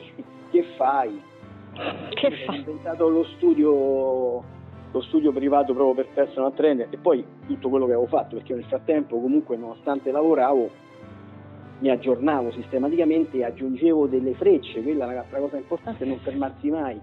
Che 0.50 0.63
fai? 0.75 1.22
Che 2.10 2.32
fai? 2.46 2.56
Ho 2.56 2.60
inventato 2.60 3.08
lo 3.08 3.24
studio, 3.36 4.44
lo 4.92 5.01
studio 5.01 5.32
privato 5.32 5.74
proprio 5.74 5.94
per 5.94 6.08
personal 6.13 6.54
trainer 6.54 6.88
e 6.89 6.98
poi 6.98 7.24
tutto 7.46 7.70
quello 7.70 7.86
che 7.86 7.94
avevo 7.94 8.08
fatto, 8.08 8.36
perché 8.36 8.56
nel 8.56 8.66
frattempo 8.66 9.20
comunque 9.20 9.56
nonostante 9.58 10.12
lavoravo 10.12 10.88
mi 11.80 11.89
aggiornavo 11.89 12.51
sistematicamente 12.51 13.38
e 13.38 13.46
aggiungevo 13.46 14.08
delle 14.08 14.34
frecce, 14.34 14.82
quella 14.82 15.12
è 15.12 15.13
l'altra 15.13 15.39
cosa 15.39 15.58
importante, 15.58 16.04
non 16.04 16.18
fermarsi 16.18 16.70
mai, 16.70 17.00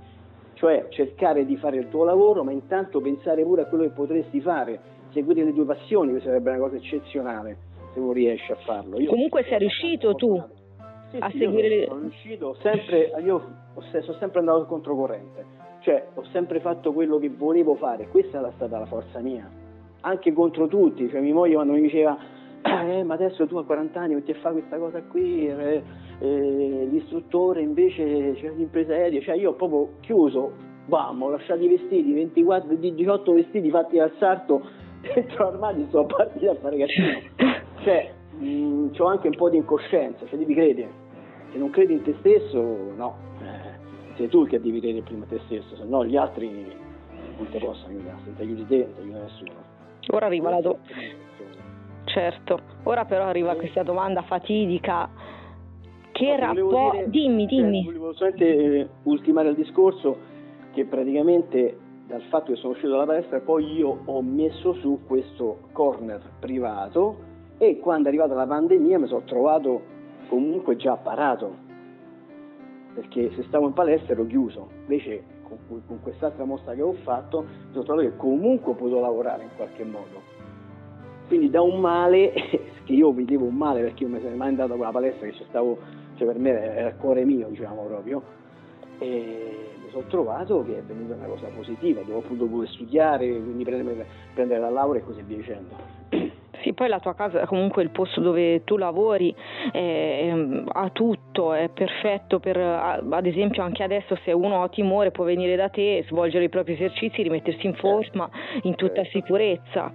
cioè 0.55 0.89
cercare 0.91 1.47
di 1.47 1.57
fare 1.57 1.79
il 1.79 1.89
tuo 1.89 2.05
lavoro, 2.05 2.45
ma 2.45 2.51
intanto 2.51 3.01
pensare 3.01 3.43
pure 3.43 3.63
a 3.63 3.67
quello 3.67 3.85
che 3.85 3.91
potresti 3.91 4.41
fare, 4.41 4.79
seguire 5.13 5.45
le 5.45 5.53
tue 5.53 5.65
passioni, 5.65 6.13
che 6.15 6.21
sarebbe 6.21 6.51
una 6.51 6.59
cosa 6.59 6.77
eccezionale 6.77 7.57
se 7.93 8.01
non 8.01 8.13
riesci 8.13 8.53
a 8.53 8.57
farlo. 8.57 9.01
Io 9.01 9.11
Comunque 9.11 9.45
sei 9.45 9.59
riuscito 9.59 10.15
tu 10.15 10.43
sì, 11.11 11.17
a 11.19 11.31
sì, 11.31 11.39
seguire 11.39 11.69
le... 11.69 11.85
Sono 11.87 12.01
riuscito 12.01 12.57
sempre, 12.61 13.13
io 13.23 13.43
sono 13.91 14.19
sempre 14.19 14.41
andato 14.41 14.67
controcorrente, 14.67 15.45
cioè 15.81 16.07
ho 16.15 16.25
sempre 16.33 16.61
fatto 16.61 16.93
quello 16.93 17.19
che 17.19 17.31
volevo 17.31 17.75
fare, 17.77 18.09
questa 18.09 18.47
è 18.47 18.53
stata 18.55 18.79
la 18.79 18.87
forza 18.87 19.21
mia, 19.21 19.49
anche 20.01 20.33
contro 20.33 20.67
tutti, 20.67 21.09
cioè 21.09 21.21
mia 21.21 21.35
moglie 21.35 21.55
quando 21.55 21.73
mi 21.73 21.83
diceva 21.83 22.17
eh, 22.63 23.05
ma 23.05 23.15
adesso 23.15 23.47
tu 23.47 23.57
a 23.57 23.65
40 23.65 24.01
anni 24.01 24.15
metti 24.15 24.33
a 24.33 24.37
fare 24.37 24.55
questa 24.55 24.79
cosa 24.79 25.03
qui, 25.03 25.47
eh, 25.47 25.83
eh, 26.19 26.89
l'istruttore 26.91 27.63
invece 27.63 28.33
c'è 28.35 28.51
l'impresa 28.51 28.95
aerea, 28.95 29.21
cioè 29.21 29.37
io 29.37 29.51
ho 29.51 29.55
proprio 29.55 29.91
chiuso, 30.01 30.53
bam, 30.87 31.23
ho 31.23 31.31
lasciato 31.31 31.63
i 31.63 31.69
vestiti, 31.69 32.13
24, 32.13 32.75
18 32.75 33.33
vestiti 33.33 33.71
fatti 33.71 33.99
al 33.99 34.13
sarto 34.19 34.85
dentro 35.15 35.45
l'armadio 35.45 35.87
sto 35.87 36.01
a 36.01 36.05
partire 36.05 36.51
a 36.51 36.55
fare 36.57 36.77
casino. 36.77 37.21
Cioè, 37.83 38.13
mh, 38.39 38.89
ho 38.99 39.05
anche 39.07 39.29
un 39.29 39.37
po' 39.37 39.49
di 39.49 39.57
incoscienza, 39.57 40.27
cioè 40.27 40.39
devi 40.39 40.55
credere. 40.55 40.89
Se 41.53 41.59
non 41.59 41.71
credi 41.71 41.95
in 41.95 42.03
te 42.03 42.15
stesso, 42.21 42.61
no. 42.97 43.17
Eh, 43.41 44.15
sei 44.17 44.29
tu 44.29 44.47
che 44.47 44.61
devi 44.61 44.81
credere 44.81 45.03
prima 45.03 45.25
a 45.25 45.29
te 45.29 45.41
stesso, 45.47 45.77
se 45.77 45.85
no 45.85 46.05
gli 46.05 46.17
altri 46.17 46.49
non 47.37 47.49
ti 47.51 47.59
possono 47.59 47.89
aiutare, 47.89 48.17
se 48.25 48.35
ti 48.35 48.43
aiuti 48.43 48.67
te 48.67 48.77
non 48.79 48.95
ti 48.95 49.01
aiuta 49.01 49.19
nessuno. 49.23 49.53
Ora 50.11 50.27
arriva 50.27 50.51
la, 50.51 50.61
do- 50.61 50.79
certo. 52.05 52.61
Ora 52.85 53.05
però 53.05 53.25
arriva 53.25 53.55
questa 53.57 53.83
domanda 53.83 54.23
fatidica. 54.23 55.11
Che 56.13 56.31
no, 56.31 56.37
rapporto... 56.37 57.03
Dimmi, 57.09 57.45
dimmi. 57.45 57.81
Eh, 57.81 57.85
volevo 57.85 58.15
solamente 58.15 58.47
eh, 58.47 58.89
ultimare 59.03 59.51
il 59.51 59.55
discorso 59.55 60.17
che 60.73 60.87
praticamente 60.87 61.77
dal 62.07 62.23
fatto 62.23 62.53
che 62.53 62.59
sono 62.59 62.73
uscito 62.73 62.91
dalla 62.91 63.07
palestra 63.07 63.41
poi 63.41 63.73
io 63.75 64.01
ho 64.05 64.23
messo 64.23 64.75
su 64.75 65.01
questo 65.07 65.69
corner 65.73 66.21
privato 66.39 67.35
e 67.59 67.79
quando 67.79 68.07
è 68.07 68.09
arrivata 68.09 68.35
la 68.35 68.47
pandemia 68.47 68.99
mi 68.99 69.07
sono 69.07 69.23
trovato 69.23 69.83
comunque 70.29 70.77
già 70.77 70.97
parato 70.97 71.65
perché 72.97 73.31
se 73.35 73.43
stavo 73.45 73.67
in 73.67 73.75
palestra 73.75 74.15
ero 74.15 74.27
chiuso. 74.27 74.69
Invece 74.81 75.23
con, 75.43 75.83
con 75.87 76.01
quest'altra 76.01 76.45
mostra 76.45 76.73
che 76.73 76.81
ho 76.81 76.95
fatto 77.03 77.43
mi 77.43 77.73
sono 77.73 77.85
trovato 77.85 78.09
che 78.09 78.17
comunque 78.17 78.73
ho 78.73 78.75
potuto 78.75 79.01
lavorare 79.01 79.43
in 79.43 79.51
qualche 79.55 79.85
modo. 79.85 80.35
Quindi 81.29 81.51
da 81.51 81.61
un 81.61 81.79
male 81.79 82.33
che 82.85 82.93
io 82.93 83.13
vedevo 83.13 83.45
un 83.45 83.55
male 83.55 83.83
perché 83.83 84.05
io 84.05 84.09
mi 84.09 84.21
sono 84.21 84.35
mai 84.35 84.49
andato 84.49 84.73
a 84.73 84.77
quella 84.77 84.93
palestra 84.93 85.27
che 85.27 85.45
stavo, 85.49 85.79
cioè 86.15 86.27
per 86.27 86.39
me 86.39 86.51
era 86.51 86.89
il 86.89 86.97
cuore 86.97 87.25
mio, 87.25 87.49
diciamo 87.49 87.83
proprio, 87.83 88.23
e 88.99 89.69
mi 89.83 89.91
sono 89.91 90.05
trovato 90.09 90.65
che 90.65 90.79
è 90.79 90.83
venuta 90.83 91.15
una 91.15 91.26
cosa 91.26 91.49
positiva, 91.49 92.00
dove 92.00 92.19
ho 92.19 92.21
potuto 92.21 92.47
pure 92.47 92.67
studiare, 92.69 93.26
quindi 93.29 93.65
prendere, 93.65 94.07
prendere 94.35 94.61
la 94.61 94.71
laurea 94.71 95.00
e 95.00 95.05
così 95.05 95.23
via 95.23 95.37
dicendo. 95.37 95.75
Sì, 96.62 96.73
poi 96.73 96.88
la 96.88 96.99
tua 96.99 97.15
casa, 97.15 97.47
comunque 97.47 97.85
il 97.85 97.91
posto 97.91 98.21
dove 98.21 98.65
tu 98.65 98.76
lavori, 98.76 99.33
eh, 99.71 100.65
ha 100.67 100.88
tutto, 100.91 101.53
è 101.53 101.69
perfetto 101.69 102.41
per, 102.41 102.57
ad 102.57 103.25
esempio 103.25 103.62
anche 103.62 103.85
adesso 103.85 104.19
se 104.25 104.33
uno 104.33 104.65
ha 104.65 104.69
timore 104.69 105.12
può 105.12 105.23
venire 105.23 105.55
da 105.55 105.69
te, 105.69 106.05
svolgere 106.09 106.45
i 106.45 106.49
propri 106.49 106.73
esercizi, 106.73 107.23
rimettersi 107.23 107.67
in 107.67 107.75
certo. 107.75 107.87
forma 107.87 108.29
in 108.62 108.75
tutta 108.75 109.05
certo. 109.05 109.11
sicurezza. 109.11 109.93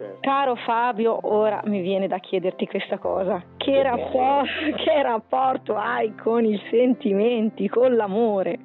Certo. 0.00 0.18
Caro 0.20 0.54
Fabio, 0.54 1.18
ora 1.28 1.60
mi 1.66 1.82
viene 1.82 2.06
da 2.08 2.18
chiederti 2.18 2.66
questa 2.66 2.96
cosa. 2.96 3.42
Che, 3.58 3.82
rapport- 3.82 4.48
che 4.82 5.02
rapporto 5.02 5.76
hai 5.76 6.14
con 6.14 6.42
i 6.42 6.58
sentimenti, 6.70 7.68
con 7.68 7.94
l'amore? 7.94 8.58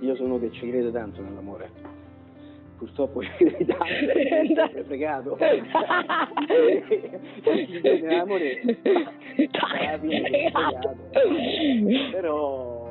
Io 0.00 0.16
sono 0.16 0.40
che 0.40 0.50
ci 0.50 0.68
crede 0.68 0.90
tanto 0.90 1.22
nell'amore 1.22 1.90
purtroppo 2.82 3.22
ci 3.22 3.30
credi 3.36 3.64
tanto, 3.64 3.84
è 4.74 4.82
fregato. 4.82 5.38
nell'amore, 8.02 8.60
però... 12.10 12.90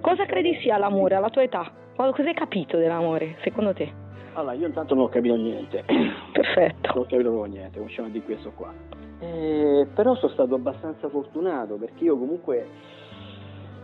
Cosa 0.00 0.24
credi 0.24 0.56
sia 0.62 0.78
l'amore 0.78 1.14
alla 1.16 1.28
tua 1.28 1.42
età? 1.42 1.70
Cosa 1.94 2.22
hai 2.22 2.32
capito 2.32 2.78
dell'amore, 2.78 3.36
secondo 3.42 3.74
te? 3.74 4.06
Allora, 4.38 4.54
io 4.54 4.68
intanto 4.68 4.94
non 4.94 5.04
ho 5.04 5.08
capito 5.08 5.34
niente. 5.34 5.82
Perfetto. 6.30 6.92
Non 6.94 7.02
ho 7.02 7.06
capito 7.08 7.30
proprio 7.30 7.52
niente, 7.52 7.78
cominciamo 7.78 8.08
di 8.08 8.22
questo 8.22 8.52
qua. 8.52 8.72
Eh, 9.18 9.88
però 9.92 10.14
sono 10.14 10.32
stato 10.32 10.54
abbastanza 10.54 11.08
fortunato 11.08 11.74
perché 11.74 12.04
io 12.04 12.16
comunque 12.16 12.68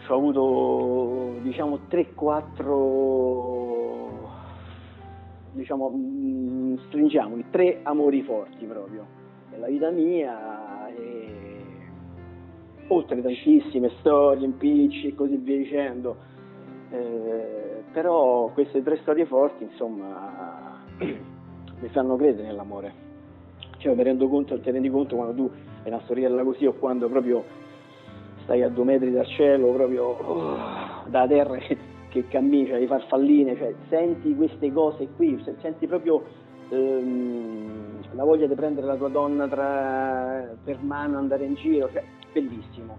ho 0.07 0.15
avuto 0.15 1.41
diciamo 1.41 1.81
3-4 1.91 4.13
diciamo, 5.55 5.89
mh, 5.89 5.97
mm, 5.97 6.77
stringiamoli, 6.87 7.47
tre 7.51 7.81
amori 7.83 8.23
forti 8.23 8.65
proprio 8.65 9.05
nella 9.51 9.67
vita 9.67 9.91
mia, 9.91 10.87
e... 10.95 11.65
oltre 12.89 13.23
tantissime 13.23 13.91
storie, 13.99 14.45
impicci 14.45 15.09
e 15.09 15.15
così 15.17 15.37
via 15.37 15.57
dicendo, 15.57 16.17
eh, 16.91 17.65
però 17.95 18.51
queste 18.53 18.83
tre 18.83 18.99
storie 18.99 19.25
forti, 19.25 19.63
insomma, 19.63 20.34
mi 21.81 21.89
fanno 21.89 22.17
credere 22.17 22.47
nell'amore. 22.47 23.03
Cioè, 23.79 23.95
mi 23.95 24.03
rendo 24.03 24.29
conto, 24.29 24.59
ti 24.61 24.71
rendi 24.71 24.91
conto 24.91 25.17
quando 25.17 25.35
tu 25.35 25.51
hai 25.83 25.91
una 25.91 26.01
storiella 26.05 26.43
così 26.43 26.67
o 26.67 26.73
quando 26.75 27.09
proprio 27.09 27.45
stai 28.45 28.63
a 28.63 28.69
due 28.69 28.85
metri 28.85 29.11
dal 29.11 29.27
cielo, 29.27 29.73
proprio 29.73 30.05
oh, 30.05 30.57
da 31.07 31.27
terra 31.27 31.59
che 32.15 32.29
cammini, 32.29 32.69
cioè 32.69 32.79
le 32.79 32.87
farfalline, 32.87 33.57
cioè 33.57 33.75
senti 33.89 34.35
queste 34.37 34.73
cose 34.73 35.09
qui, 35.17 35.43
senti 35.61 35.87
proprio 35.87 36.23
ehm, 36.69 38.03
la 38.13 38.25
voglia 38.25 38.47
di 38.47 38.55
prendere 38.55 38.87
la 38.87 38.97
tua 38.97 39.09
donna 39.09 39.49
tra, 39.49 40.55
per 40.63 40.81
mano, 40.81 41.19
andare 41.19 41.45
in 41.45 41.55
giro, 41.55 41.91
cioè 41.91 42.05
bellissimo. 42.33 42.97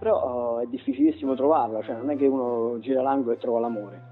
Però 0.00 0.20
oh, 0.20 0.58
è 0.60 0.66
difficilissimo 0.66 1.34
trovarla, 1.34 1.82
cioè 1.82 1.94
non 1.94 2.10
è 2.10 2.16
che 2.16 2.26
uno 2.26 2.78
gira 2.80 3.02
l'angolo 3.02 3.34
e 3.34 3.38
trova 3.38 3.60
l'amore. 3.60 4.09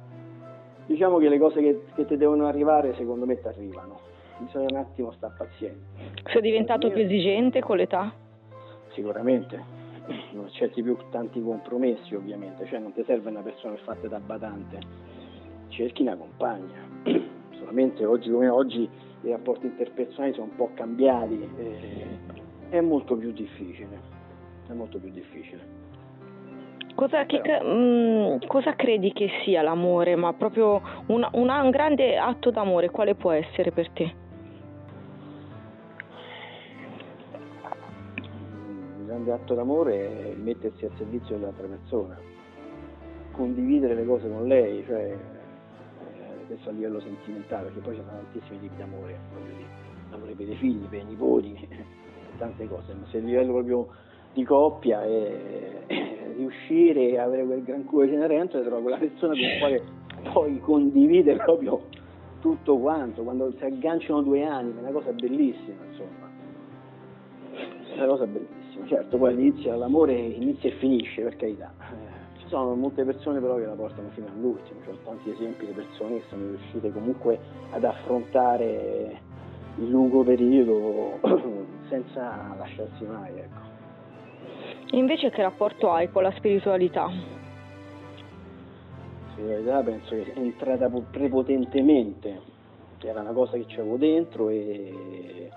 Diciamo 0.88 1.18
che 1.18 1.28
le 1.28 1.38
cose 1.38 1.60
che, 1.60 1.82
che 1.94 2.06
ti 2.06 2.16
devono 2.16 2.46
arrivare 2.46 2.94
secondo 2.94 3.26
me 3.26 3.38
ti 3.38 3.46
arrivano, 3.46 4.00
bisogna 4.38 4.68
un 4.70 4.76
attimo 4.76 5.12
stare 5.12 5.34
pazienti. 5.36 5.84
Sei 6.24 6.40
diventato 6.40 6.90
più 6.90 7.02
esigente 7.02 7.60
con 7.60 7.76
l'età? 7.76 8.10
Sicuramente, 8.94 9.62
non 10.32 10.46
accetti 10.46 10.82
più 10.82 10.96
tanti 11.10 11.42
compromessi 11.42 12.14
ovviamente, 12.14 12.64
cioè 12.64 12.78
non 12.78 12.94
ti 12.94 13.04
serve 13.04 13.28
una 13.28 13.42
persona 13.42 13.76
fatta 13.84 14.08
da 14.08 14.18
badante, 14.18 14.78
cerchi 15.68 16.00
una 16.00 16.16
compagna. 16.16 16.80
Solamente 17.58 18.06
oggi 18.06 18.30
come 18.30 18.48
oggi 18.48 18.88
i 19.24 19.28
rapporti 19.28 19.66
interpersonali 19.66 20.32
sono 20.32 20.46
un 20.46 20.56
po' 20.56 20.70
cambiati, 20.72 21.38
è 22.70 22.80
molto 22.80 23.14
più 23.14 23.30
difficile, 23.32 24.00
è 24.66 24.72
molto 24.72 24.96
più 24.96 25.10
difficile. 25.10 25.87
Cosa, 26.98 27.26
che, 27.26 27.40
mh, 27.40 27.64
mm, 27.64 28.36
cosa, 28.48 28.74
credi 28.74 29.12
che 29.12 29.30
sia 29.44 29.62
l'amore? 29.62 30.16
Ma 30.16 30.32
proprio 30.32 30.82
una, 31.06 31.30
una, 31.34 31.62
un 31.62 31.70
grande 31.70 32.18
atto 32.18 32.50
d'amore, 32.50 32.90
quale 32.90 33.14
può 33.14 33.30
essere 33.30 33.70
per 33.70 33.88
te? 33.90 34.14
grande 39.04 39.30
atto 39.30 39.54
d'amore 39.54 40.32
è 40.32 40.34
mettersi 40.34 40.86
al 40.86 40.90
servizio 40.96 41.36
dell'altra 41.36 41.68
persona, 41.68 42.18
condividere 43.30 43.94
le 43.94 44.04
cose 44.04 44.28
con 44.28 44.48
lei, 44.48 44.84
cioè 44.84 45.04
eh, 45.04 46.44
adesso 46.46 46.68
a 46.68 46.72
livello 46.72 47.00
sentimentale, 47.00 47.66
perché 47.66 47.78
poi 47.78 47.94
ci 47.94 48.02
sono 48.04 48.22
tantissimi 48.22 48.58
tipi 48.58 48.76
d'amore, 48.76 49.18
l'amore 50.10 50.32
per 50.32 50.48
i 50.48 50.56
figli, 50.56 50.84
per 50.86 50.98
i 50.98 51.04
nipoti, 51.04 51.68
tante 52.38 52.66
cose, 52.66 52.92
ma 52.92 53.06
se 53.06 53.18
a 53.18 53.20
livello 53.20 53.52
proprio 53.52 53.86
di 54.34 54.42
coppia 54.42 55.04
è, 55.04 56.07
riuscire 56.38 57.18
a 57.18 57.24
avere 57.24 57.44
quel 57.44 57.62
gran 57.62 57.84
cuore 57.84 58.08
cenerento 58.08 58.58
e 58.58 58.62
trovare 58.62 58.82
quella 58.82 58.98
persona 58.98 59.32
con 59.34 59.42
la 59.42 59.58
quale 59.58 59.82
poi 60.32 60.60
condivide 60.60 61.36
proprio 61.36 61.82
tutto 62.40 62.78
quanto, 62.78 63.22
quando 63.22 63.52
si 63.58 63.64
agganciano 63.64 64.22
due 64.22 64.44
anime, 64.44 64.78
è 64.78 64.82
una 64.82 64.92
cosa 64.92 65.12
bellissima, 65.12 65.84
insomma. 65.90 66.26
È 67.94 67.96
una 67.96 68.06
cosa 68.06 68.26
bellissima 68.26 68.58
certo, 68.86 69.18
poi 69.18 69.32
all'inizio 69.32 69.76
l'amore 69.76 70.14
inizia 70.14 70.70
e 70.70 70.72
finisce, 70.74 71.22
per 71.22 71.36
carità. 71.36 71.72
Eh, 71.78 72.38
ci 72.40 72.48
sono 72.48 72.74
molte 72.74 73.04
persone 73.04 73.40
però 73.40 73.56
che 73.56 73.66
la 73.66 73.74
portano 73.74 74.08
fino 74.10 74.26
all'ultimo, 74.26 74.80
ci 74.80 74.86
sono 74.86 74.98
tanti 75.04 75.30
esempi 75.30 75.66
di 75.66 75.72
persone 75.72 76.16
che 76.16 76.24
sono 76.28 76.48
riuscite 76.48 76.92
comunque 76.92 77.38
ad 77.70 77.84
affrontare 77.84 79.20
il 79.76 79.88
lungo 79.88 80.22
periodo 80.22 81.18
senza 81.88 82.54
lasciarsi 82.58 83.04
mai, 83.04 83.38
ecco. 83.38 83.77
Invece 84.92 85.30
che 85.30 85.42
rapporto 85.42 85.90
hai 85.90 86.10
con 86.10 86.22
la 86.22 86.32
spiritualità? 86.32 87.04
La 87.04 87.12
spiritualità 89.32 89.82
penso 89.82 90.14
che 90.14 90.32
è 90.32 90.38
entrata 90.38 90.88
prepotentemente, 90.88 92.40
era 93.02 93.20
una 93.20 93.32
cosa 93.32 93.56
che 93.58 93.66
c'avevo 93.68 93.96
dentro 93.96 94.48
e 94.48 95.50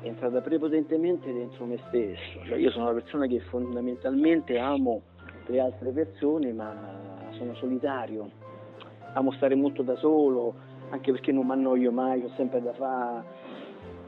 è 0.00 0.06
entrata 0.06 0.40
prepotentemente 0.40 1.32
dentro 1.32 1.64
me 1.64 1.78
stesso. 1.88 2.44
Cioè 2.44 2.56
io 2.56 2.70
sono 2.70 2.84
una 2.84 2.94
persona 2.94 3.26
che 3.26 3.40
fondamentalmente 3.40 4.58
amo 4.58 5.02
le 5.46 5.60
altre 5.60 5.90
persone, 5.90 6.52
ma 6.52 6.72
sono 7.30 7.54
solitario. 7.54 8.30
Amo 9.14 9.32
stare 9.32 9.56
molto 9.56 9.82
da 9.82 9.96
solo, 9.96 10.54
anche 10.90 11.10
perché 11.10 11.32
non 11.32 11.46
mi 11.46 11.52
annoio 11.52 11.90
mai, 11.90 12.22
ho 12.22 12.30
sempre 12.36 12.62
da 12.62 12.72
fare. 12.74 13.24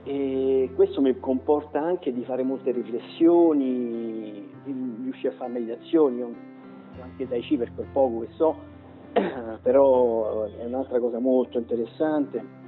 E 0.04 0.70
questo 0.74 1.00
mi 1.00 1.18
comporta 1.18 1.80
anche 1.82 2.12
di 2.12 2.22
fare 2.24 2.42
molte 2.42 2.70
riflessioni, 2.70 4.49
riuscire 4.64 5.34
a 5.34 5.36
fare 5.36 5.60
io 5.60 6.34
anche 7.00 7.28
Tai 7.28 7.40
Chi 7.40 7.56
per 7.56 7.72
quel 7.74 7.86
poco 7.92 8.20
che 8.20 8.28
so, 8.32 8.56
però 9.62 10.44
è 10.46 10.64
un'altra 10.64 10.98
cosa 10.98 11.18
molto 11.18 11.58
interessante 11.58 12.58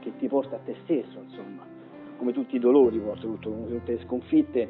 che 0.00 0.16
ti 0.16 0.28
porta 0.28 0.56
a 0.56 0.60
te 0.64 0.76
stesso, 0.84 1.18
insomma 1.18 1.70
come 2.16 2.32
tutti 2.32 2.56
i 2.56 2.58
dolori, 2.58 2.98
soprattutto 2.98 3.50
come 3.50 3.68
tutte 3.68 3.92
le 3.92 4.00
sconfitte 4.04 4.68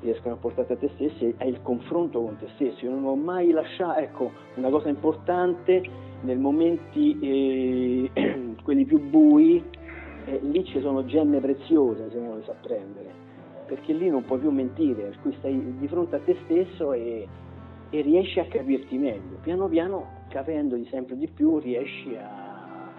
riescono 0.00 0.34
a 0.34 0.36
portarti 0.36 0.72
a 0.72 0.76
te 0.76 0.90
stessi, 0.94 1.34
è 1.38 1.46
il 1.46 1.62
confronto 1.62 2.20
con 2.20 2.36
te 2.36 2.46
stesso. 2.54 2.84
Io 2.84 2.90
non 2.90 3.06
ho 3.06 3.16
mai 3.16 3.50
lasciato, 3.52 3.98
ecco, 4.00 4.30
una 4.56 4.68
cosa 4.68 4.90
importante 4.90 5.82
nei 6.20 6.36
momenti 6.36 7.18
eh, 8.12 8.54
quelli 8.62 8.84
più 8.84 9.00
bui, 9.00 9.64
eh, 10.26 10.40
lì 10.42 10.62
ci 10.64 10.80
sono 10.80 11.06
gemme 11.06 11.40
preziose 11.40 12.10
se 12.10 12.18
uno 12.18 12.36
le 12.36 12.42
sa 12.44 12.54
prendere, 12.60 13.12
perché 13.66 13.92
lì 13.92 14.08
non 14.08 14.24
puoi 14.24 14.38
più 14.38 14.50
mentire, 14.50 15.14
per 15.22 15.34
stai 15.38 15.76
di 15.78 15.88
fronte 15.88 16.16
a 16.16 16.20
te 16.20 16.36
stesso 16.44 16.92
e, 16.92 17.26
e 17.90 18.00
riesci 18.00 18.40
a 18.40 18.46
capirti 18.46 18.96
meglio. 18.98 19.38
Piano 19.42 19.68
piano, 19.68 20.06
capendoti 20.28 20.86
sempre 20.86 21.16
di 21.16 21.28
più, 21.28 21.58
riesci 21.58 22.16
a, 22.16 22.92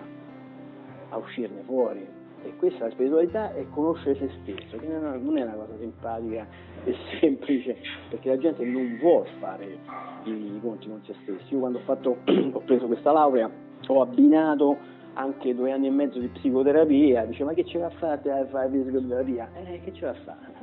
a 1.10 1.18
uscirne 1.18 1.62
fuori 1.64 2.24
e 2.46 2.56
questa 2.58 2.86
la 2.86 2.92
spiritualità 2.92 3.54
è 3.54 3.66
conoscere 3.72 4.16
se 4.16 4.30
stesso, 4.42 4.78
che 4.78 4.88
non 4.88 5.38
è 5.38 5.42
una 5.42 5.54
cosa 5.54 5.76
simpatica 5.80 6.46
e 6.84 6.96
semplice, 7.20 7.78
perché 8.10 8.30
la 8.30 8.38
gente 8.38 8.64
non 8.64 8.98
vuole 9.00 9.30
fare 9.40 9.78
i 10.26 10.60
conti 10.62 10.88
con 10.88 11.02
se 11.04 11.16
stessi. 11.24 11.54
Io 11.54 11.60
quando 11.60 11.80
ho, 11.80 11.82
fatto, 11.82 12.18
ho 12.54 12.60
preso 12.60 12.86
questa 12.86 13.12
laurea 13.12 13.50
ho 13.88 14.02
abbinato 14.02 14.78
anche 15.14 15.56
due 15.56 15.72
anni 15.72 15.88
e 15.88 15.92
mezzo 15.92 16.20
di 16.20 16.28
psicoterapia, 16.28 17.26
dice 17.26 17.44
ma 17.44 17.54
che 17.54 17.66
ce 17.66 17.80
va 17.80 17.86
a 17.86 17.90
fare 17.92 18.32
a 18.32 18.46
fare 18.46 18.70
psicoterapia? 18.70 19.50
Eh, 19.54 19.82
che 19.84 19.94
ce 19.94 20.06
va 20.06 20.12
a 20.12 20.16
fare? 20.24 20.54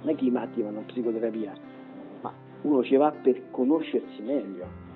Non 0.00 0.10
è 0.10 0.14
che 0.14 0.24
i 0.24 0.30
matti 0.30 0.62
vanno 0.62 0.80
a 0.80 0.82
psicoterapia, 0.82 1.52
ma 2.22 2.32
uno 2.62 2.82
ci 2.84 2.96
va 2.96 3.10
per 3.10 3.50
conoscersi 3.50 4.22
meglio. 4.22 4.86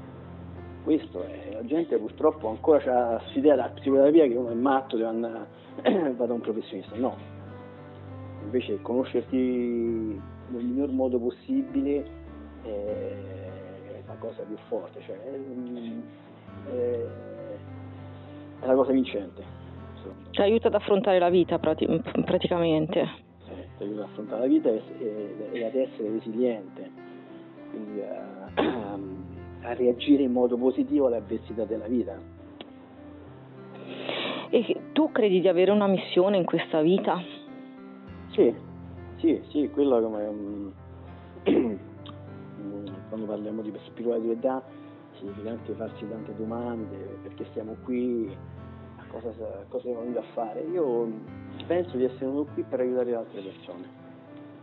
Questo 0.84 1.22
è, 1.22 1.50
la 1.52 1.64
gente 1.64 1.96
purtroppo 1.96 2.48
ancora 2.48 3.14
ha 3.14 3.18
questa 3.18 3.38
idea 3.38 3.54
della 3.54 3.68
psicoterapia 3.68 4.26
che 4.26 4.34
uno 4.34 4.50
è 4.50 4.54
matto, 4.54 4.96
deve 4.96 5.08
andare 5.08 5.46
da 6.16 6.32
un 6.32 6.40
professionista, 6.40 6.96
no. 6.96 7.16
invece 8.42 8.80
conoscerti 8.82 10.20
nel 10.48 10.64
miglior 10.64 10.90
modo 10.90 11.18
possibile 11.18 12.04
è 12.62 14.02
la 14.06 14.14
cosa 14.18 14.42
più 14.42 14.56
forte, 14.68 15.00
cioè 15.02 15.16
è, 15.20 15.36
è 18.60 18.66
la 18.66 18.74
cosa 18.74 18.92
vincente. 18.92 19.60
Ti 20.30 20.40
aiuta 20.40 20.68
ad 20.68 20.74
affrontare 20.74 21.18
la 21.18 21.30
vita 21.30 21.58
prati- 21.58 21.86
praticamente. 22.24 23.30
Eh, 23.82 23.88
ti 23.88 23.88
aiuta 23.88 24.02
ad 24.02 24.08
affrontare 24.08 24.40
la 24.40 24.46
vita 24.46 24.68
e, 24.70 24.82
e, 24.98 25.48
e 25.52 25.64
ad 25.64 25.74
essere 25.74 26.10
resiliente, 26.10 26.90
quindi 27.70 28.00
a, 28.00 28.50
a 29.68 29.74
reagire 29.74 30.22
in 30.22 30.32
modo 30.32 30.56
positivo 30.56 31.06
alle 31.06 31.16
avversità 31.16 31.64
della 31.64 31.86
vita. 31.86 32.16
E 34.50 34.76
tu 34.92 35.10
credi 35.10 35.40
di 35.40 35.48
avere 35.48 35.70
una 35.70 35.86
missione 35.86 36.36
in 36.36 36.44
questa 36.44 36.80
vita? 36.82 37.20
Sì, 38.30 38.54
sì, 39.16 39.40
sì, 39.48 39.70
quello 39.72 40.00
come 40.00 40.26
um, 40.26 40.72
quando 43.08 43.26
parliamo 43.26 43.62
di 43.62 43.72
spiritualità 43.86 44.62
significa 45.18 45.50
anche 45.50 45.72
farsi 45.74 46.06
tante 46.08 46.34
domande, 46.36 47.18
perché 47.22 47.46
stiamo 47.50 47.76
qui, 47.84 48.34
cosa, 49.08 49.30
cosa 49.68 49.82
siamo 49.84 50.00
venuti 50.00 50.18
a 50.18 50.24
fare. 50.34 50.62
Io 50.72 51.10
penso 51.66 51.96
di 51.96 52.04
essere 52.04 52.26
venuto 52.26 52.52
qui 52.52 52.62
per 52.62 52.80
aiutare 52.80 53.10
le 53.10 53.16
altre 53.16 53.40
persone. 53.40 54.00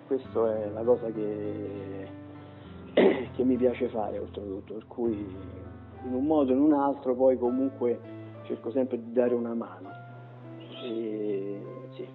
Questa 0.07 0.63
è 0.63 0.69
la 0.69 0.81
cosa 0.81 1.11
che, 1.11 2.07
che 2.93 3.43
mi 3.43 3.55
piace 3.55 3.87
fare 3.89 4.17
oltretutto, 4.19 4.73
per 4.73 4.87
cui 4.87 5.13
in 6.05 6.13
un 6.13 6.25
modo 6.25 6.51
o 6.51 6.55
in 6.55 6.61
un 6.61 6.73
altro 6.73 7.13
poi 7.15 7.37
comunque 7.37 7.99
cerco 8.43 8.71
sempre 8.71 8.97
di 8.97 9.11
dare 9.13 9.33
una 9.33 9.53
mano. 9.53 9.89
E, 10.83 11.61
sì, 11.95 12.07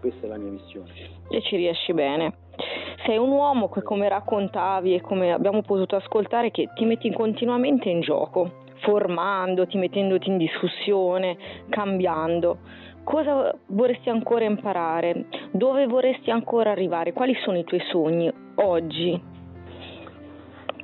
questa 0.00 0.26
è 0.26 0.28
la 0.28 0.38
mia 0.38 0.50
missione. 0.50 0.90
E 1.28 1.40
ci 1.42 1.56
riesci 1.56 1.92
bene. 1.92 2.34
Sei 3.04 3.16
un 3.16 3.30
uomo 3.30 3.68
che 3.68 3.82
come 3.82 4.08
raccontavi 4.08 4.94
e 4.94 5.00
come 5.00 5.32
abbiamo 5.32 5.62
potuto 5.62 5.96
ascoltare 5.96 6.50
che 6.50 6.68
ti 6.74 6.84
metti 6.84 7.10
continuamente 7.12 7.88
in 7.88 8.00
gioco, 8.00 8.64
formandoti, 8.80 9.78
mettendoti 9.78 10.28
in 10.28 10.36
discussione, 10.36 11.36
cambiando. 11.68 12.58
Cosa 13.04 13.54
vorresti 13.66 14.08
ancora 14.08 14.44
imparare? 14.44 15.26
Dove 15.50 15.86
vorresti 15.86 16.30
ancora 16.30 16.70
arrivare? 16.70 17.12
Quali 17.12 17.34
sono 17.42 17.58
i 17.58 17.64
tuoi 17.64 17.80
sogni 17.90 18.30
oggi? 18.56 19.20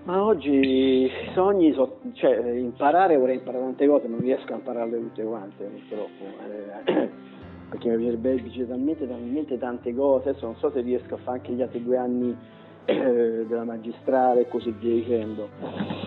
Ma 0.05 0.23
oggi 0.23 0.51
i 0.51 1.11
sogni, 1.35 1.73
so, 1.73 1.99
cioè 2.13 2.37
imparare 2.51 3.17
vorrei 3.17 3.37
imparare 3.37 3.65
tante 3.65 3.89
cose, 3.89 4.07
non 4.07 4.21
riesco 4.21 4.53
a 4.53 4.57
impararle 4.57 4.99
tutte 4.99 5.25
quante 5.25 5.65
purtroppo. 5.65 6.25
Eh, 6.49 7.09
perché 7.69 7.89
mi 7.89 7.97
piacerebbe 7.97 8.67
talmente, 8.67 9.09
talmente 9.09 9.59
tante 9.59 9.95
cose, 9.95 10.29
adesso 10.29 10.47
non 10.47 10.57
so 10.57 10.71
se 10.71 10.81
riesco 10.81 11.15
a 11.15 11.19
fare 11.19 11.39
anche 11.39 11.53
gli 11.53 11.63
altri 11.63 11.83
due 11.83 11.97
anni 11.97 12.37
eh, 12.87 13.45
della 13.47 13.65
magistrale 13.65 14.43
e 14.43 14.49
così 14.49 14.71
via 14.71 14.95
dicendo. 14.95 15.49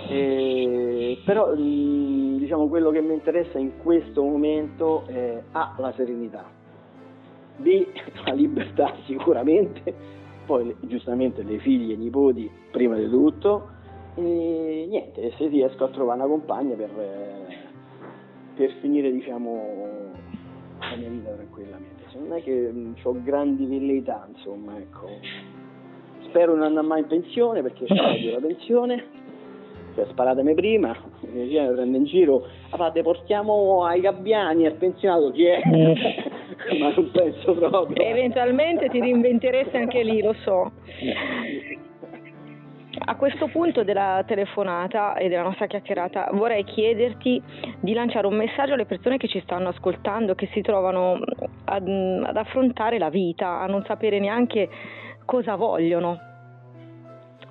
E, 0.08 1.22
però 1.26 1.54
diciamo 1.54 2.68
quello 2.68 2.90
che 2.90 3.02
mi 3.02 3.14
interessa 3.14 3.60
in 3.60 3.78
questo 3.78 4.24
momento 4.24 5.06
è 5.06 5.42
A 5.52 5.76
la 5.78 5.94
serenità, 5.94 6.50
B 7.58 7.86
la 8.26 8.34
libertà 8.34 8.96
sicuramente, 9.06 9.94
poi 10.46 10.76
giustamente 10.80 11.44
le 11.44 11.60
figlie 11.60 11.94
e 11.94 11.96
i 11.96 12.00
nipoti 12.00 12.50
prima 12.72 12.96
di 12.96 13.10
tutto 13.10 13.78
e 14.16 14.86
niente, 14.90 15.32
se 15.38 15.48
riesco 15.48 15.84
a 15.84 15.90
trovare 15.90 16.20
una 16.20 16.28
compagna 16.28 16.76
per, 16.76 16.90
per 18.56 18.72
finire 18.82 19.12
diciamo 19.12 19.88
la 20.80 20.96
mia 20.96 21.10
vita 21.10 21.32
tranquillamente. 21.32 22.04
Non 22.18 22.34
è 22.34 22.42
che 22.42 22.74
ho 23.04 23.22
grandi 23.22 23.66
velleità, 23.66 24.28
insomma, 24.34 24.78
ecco. 24.78 25.08
Spero 26.30 26.54
non 26.54 26.64
andare 26.64 26.88
mai 26.88 27.00
in 27.02 27.08
pensione 27.08 27.62
perché 27.62 27.86
ho 27.90 27.96
la 27.96 28.40
pensione. 28.40 29.04
Cioè, 29.96 30.06
sparatemi 30.12 30.54
prima, 30.54 30.96
mi 31.22 31.48
prende 31.48 31.98
in 31.98 32.06
giro, 32.06 32.46
ah, 32.70 32.90
deportiamo 32.92 33.84
ai 33.86 34.02
gabbiani, 34.02 34.66
al 34.66 34.74
pensionato, 34.74 35.32
chi 35.32 35.46
è? 35.46 35.62
Ma 36.78 36.94
non 36.94 37.10
penso 37.12 37.54
proprio. 37.54 37.96
Eventualmente 38.06 38.88
ti 38.90 39.00
reinventeresti 39.00 39.76
anche 39.76 40.04
lì, 40.04 40.22
lo 40.22 40.34
so. 40.44 40.72
A 43.06 43.16
questo 43.16 43.48
punto 43.48 43.84
della 43.84 44.24
telefonata 44.28 45.16
e 45.16 45.30
della 45.30 45.44
nostra 45.44 45.68
chiacchierata 45.68 46.30
vorrei 46.34 46.64
chiederti 46.64 47.42
di 47.80 47.94
lanciare 47.94 48.28
un 48.28 48.36
messaggio 48.36 48.74
alle 48.74 48.86
persone 48.86 49.18
che 49.18 49.28
ci 49.28 49.40
stanno 49.42 49.70
ascoltando, 49.70 50.36
che 50.36 50.50
si 50.52 50.62
trovano 50.62 51.20
ad, 51.66 51.88
ad 51.88 52.38
affrontare 52.38 53.00
la 53.00 53.10
vita, 53.10 53.62
a 53.62 53.68
non 53.68 53.84
sapere 53.86 54.20
neanche 54.20 54.70
cosa 55.30 55.56
vogliono. 55.56 56.18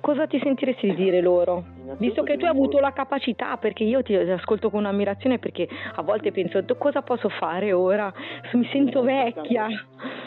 Cosa 0.01 0.27
ti 0.27 0.37
sentiresti 0.43 0.89
di 0.89 0.95
dire 0.95 1.21
loro? 1.21 1.63
Visto 1.97 2.23
che 2.23 2.35
tu 2.35 2.43
hai 2.43 2.51
avuto 2.51 2.79
la 2.79 2.91
capacità, 2.91 3.55
perché 3.55 3.85
io 3.85 4.03
ti 4.03 4.15
ascolto 4.15 4.69
con 4.69 4.85
ammirazione, 4.85 5.39
perché 5.39 5.65
a 5.95 6.01
volte 6.01 6.33
penso 6.33 6.61
cosa 6.77 7.01
posso 7.01 7.29
fare 7.29 7.71
ora? 7.71 8.11
Mi 8.53 8.67
sento 8.71 9.01
vecchia. 9.01 9.67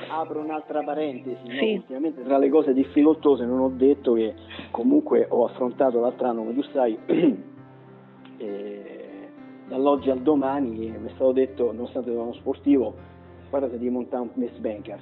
Apro 0.08 0.40
un'altra 0.40 0.82
parentesi, 0.82 1.42
sì. 1.58 1.72
no? 1.72 1.80
ultimamente 1.80 2.22
tra 2.22 2.38
le 2.38 2.48
cose 2.48 2.72
difficoltose 2.72 3.44
non 3.44 3.60
ho 3.60 3.68
detto 3.68 4.14
che 4.14 4.34
comunque 4.70 5.26
ho 5.28 5.44
affrontato 5.44 6.00
l'altro 6.00 6.28
anno, 6.28 6.40
come 6.40 6.54
tu 6.54 6.62
sai, 6.72 6.98
eh, 8.38 9.28
dall'oggi 9.68 10.10
al 10.10 10.20
domani 10.20 10.70
mi 10.70 11.06
è 11.06 11.12
stato 11.14 11.32
detto, 11.32 11.72
nonostante 11.72 12.12
sono 12.12 12.32
sportivo, 12.32 12.94
guardate 13.50 13.78
di 13.78 13.90
montare 13.90 14.22
un 14.22 14.32
pacemaker. 14.32 15.00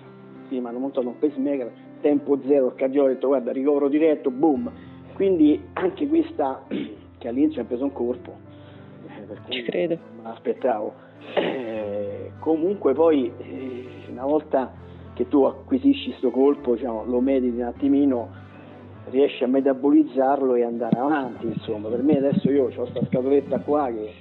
Sì, 0.48 0.58
mi 0.58 0.66
hanno 0.66 0.78
montato 0.78 1.06
un 1.06 1.18
pacemaker, 1.18 1.72
tempo 2.00 2.38
zero, 2.46 2.66
il 2.68 2.74
cardiologo 2.74 3.10
ha 3.10 3.14
detto 3.14 3.26
guarda 3.28 3.52
ricovero 3.52 3.88
diretto, 3.88 4.30
boom. 4.30 4.70
Quindi 5.14 5.60
anche 5.74 6.06
questa 6.08 6.64
che 7.18 7.28
all'inizio 7.28 7.62
ha 7.62 7.64
preso 7.64 7.84
un 7.84 7.92
colpo, 7.92 8.32
eh, 9.06 9.52
Ci 9.52 9.62
credo. 9.62 9.98
non 10.14 10.22
me 10.24 10.28
l'aspettavo. 10.30 10.94
Eh, 11.34 12.32
comunque 12.38 12.94
poi 12.94 13.30
eh, 13.36 13.86
una 14.10 14.24
volta 14.24 14.72
che 15.14 15.28
tu 15.28 15.42
acquisisci 15.44 16.10
questo 16.10 16.30
colpo, 16.30 16.74
diciamo, 16.74 17.04
lo 17.04 17.20
mediti 17.20 17.56
un 17.58 17.66
attimino, 17.66 18.28
riesci 19.10 19.44
a 19.44 19.48
metabolizzarlo 19.48 20.54
e 20.54 20.62
andare 20.64 20.98
avanti, 20.98 21.46
insomma. 21.46 21.88
Per 21.88 22.02
me 22.02 22.16
adesso 22.16 22.50
io 22.50 22.64
ho 22.66 22.72
questa 22.72 23.04
scatoletta 23.06 23.58
qua 23.60 23.88
che 23.90 24.12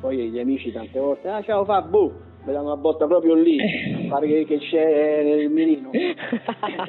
poi 0.00 0.30
gli 0.30 0.38
amici 0.38 0.70
tante 0.70 0.98
volte, 1.00 1.28
ah 1.28 1.42
ciao 1.42 1.64
Fabio, 1.64 2.12
mi 2.44 2.52
danno 2.52 2.72
una 2.72 2.76
botta 2.76 3.06
proprio 3.06 3.34
lì, 3.34 3.56
pare 4.08 4.26
che, 4.26 4.44
che 4.44 4.58
c'è 4.58 5.22
nel 5.22 5.48
mirino, 5.50 5.90
che 5.90 6.14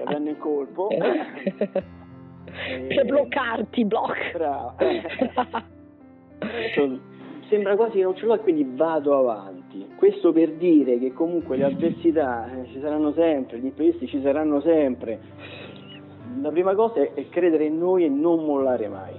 prende 0.03 0.31
il 0.31 0.37
colpo. 0.37 0.87
per 0.87 3.05
bloccarti, 3.05 3.85
block. 3.85 4.31
Bravo. 4.33 4.75
Sembra 7.47 7.75
quasi 7.75 7.97
che 7.97 8.03
non 8.03 8.15
ce 8.15 8.25
l'ho 8.25 8.33
e 8.33 8.39
quindi 8.39 8.67
vado 8.75 9.17
avanti. 9.17 9.87
Questo 9.95 10.33
per 10.33 10.53
dire 10.53 10.97
che 10.97 11.13
comunque 11.13 11.57
le 11.57 11.65
avversità 11.65 12.51
eh, 12.51 12.65
ci 12.71 12.79
saranno 12.81 13.13
sempre, 13.13 13.59
gli 13.59 13.65
imprevisti 13.65 14.07
ci 14.07 14.19
saranno 14.21 14.59
sempre. 14.61 15.19
La 16.41 16.49
prima 16.49 16.73
cosa 16.73 17.01
è 17.01 17.29
credere 17.29 17.65
in 17.65 17.77
noi 17.77 18.03
e 18.03 18.09
non 18.09 18.43
mollare 18.43 18.87
mai. 18.87 19.13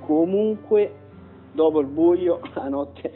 Comunque, 0.00 0.92
dopo 1.52 1.80
il 1.80 1.86
buio, 1.86 2.40
la 2.54 2.68
notte, 2.68 3.12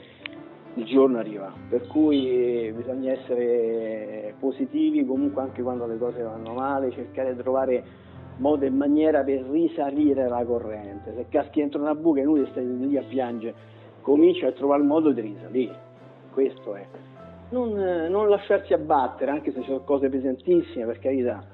il 0.80 0.86
giorno 0.86 1.18
arriva. 1.18 1.52
Per 1.68 1.86
cui 1.86 2.72
bisogna 2.74 3.12
essere 3.12 4.34
positivi 4.38 5.04
comunque 5.04 5.42
anche 5.42 5.62
quando 5.62 5.86
le 5.86 5.98
cose 5.98 6.22
vanno 6.22 6.54
male, 6.54 6.90
cercare 6.90 7.34
di 7.34 7.40
trovare 7.40 7.84
modo 8.38 8.64
e 8.64 8.70
maniera 8.70 9.22
per 9.22 9.42
risalire 9.42 10.28
la 10.28 10.42
corrente. 10.44 11.12
Se 11.14 11.26
caschi 11.28 11.60
dentro 11.60 11.80
una 11.80 11.94
buca 11.94 12.20
è 12.20 12.22
inutile 12.22 12.48
stai 12.50 12.78
lì 12.78 12.96
a 12.96 13.02
piangere, 13.02 13.54
comincia 14.00 14.48
a 14.48 14.52
trovare 14.52 14.80
il 14.80 14.86
modo 14.86 15.12
di 15.12 15.20
risalire. 15.20 15.88
Questo 16.32 16.74
è. 16.74 16.86
Non, 17.50 17.72
non 18.08 18.28
lasciarsi 18.28 18.72
abbattere, 18.72 19.30
anche 19.30 19.52
se 19.52 19.60
ci 19.60 19.66
sono 19.66 19.80
cose 19.80 20.08
pesantissime, 20.08 20.86
per 20.86 20.98
carità. 21.00 21.44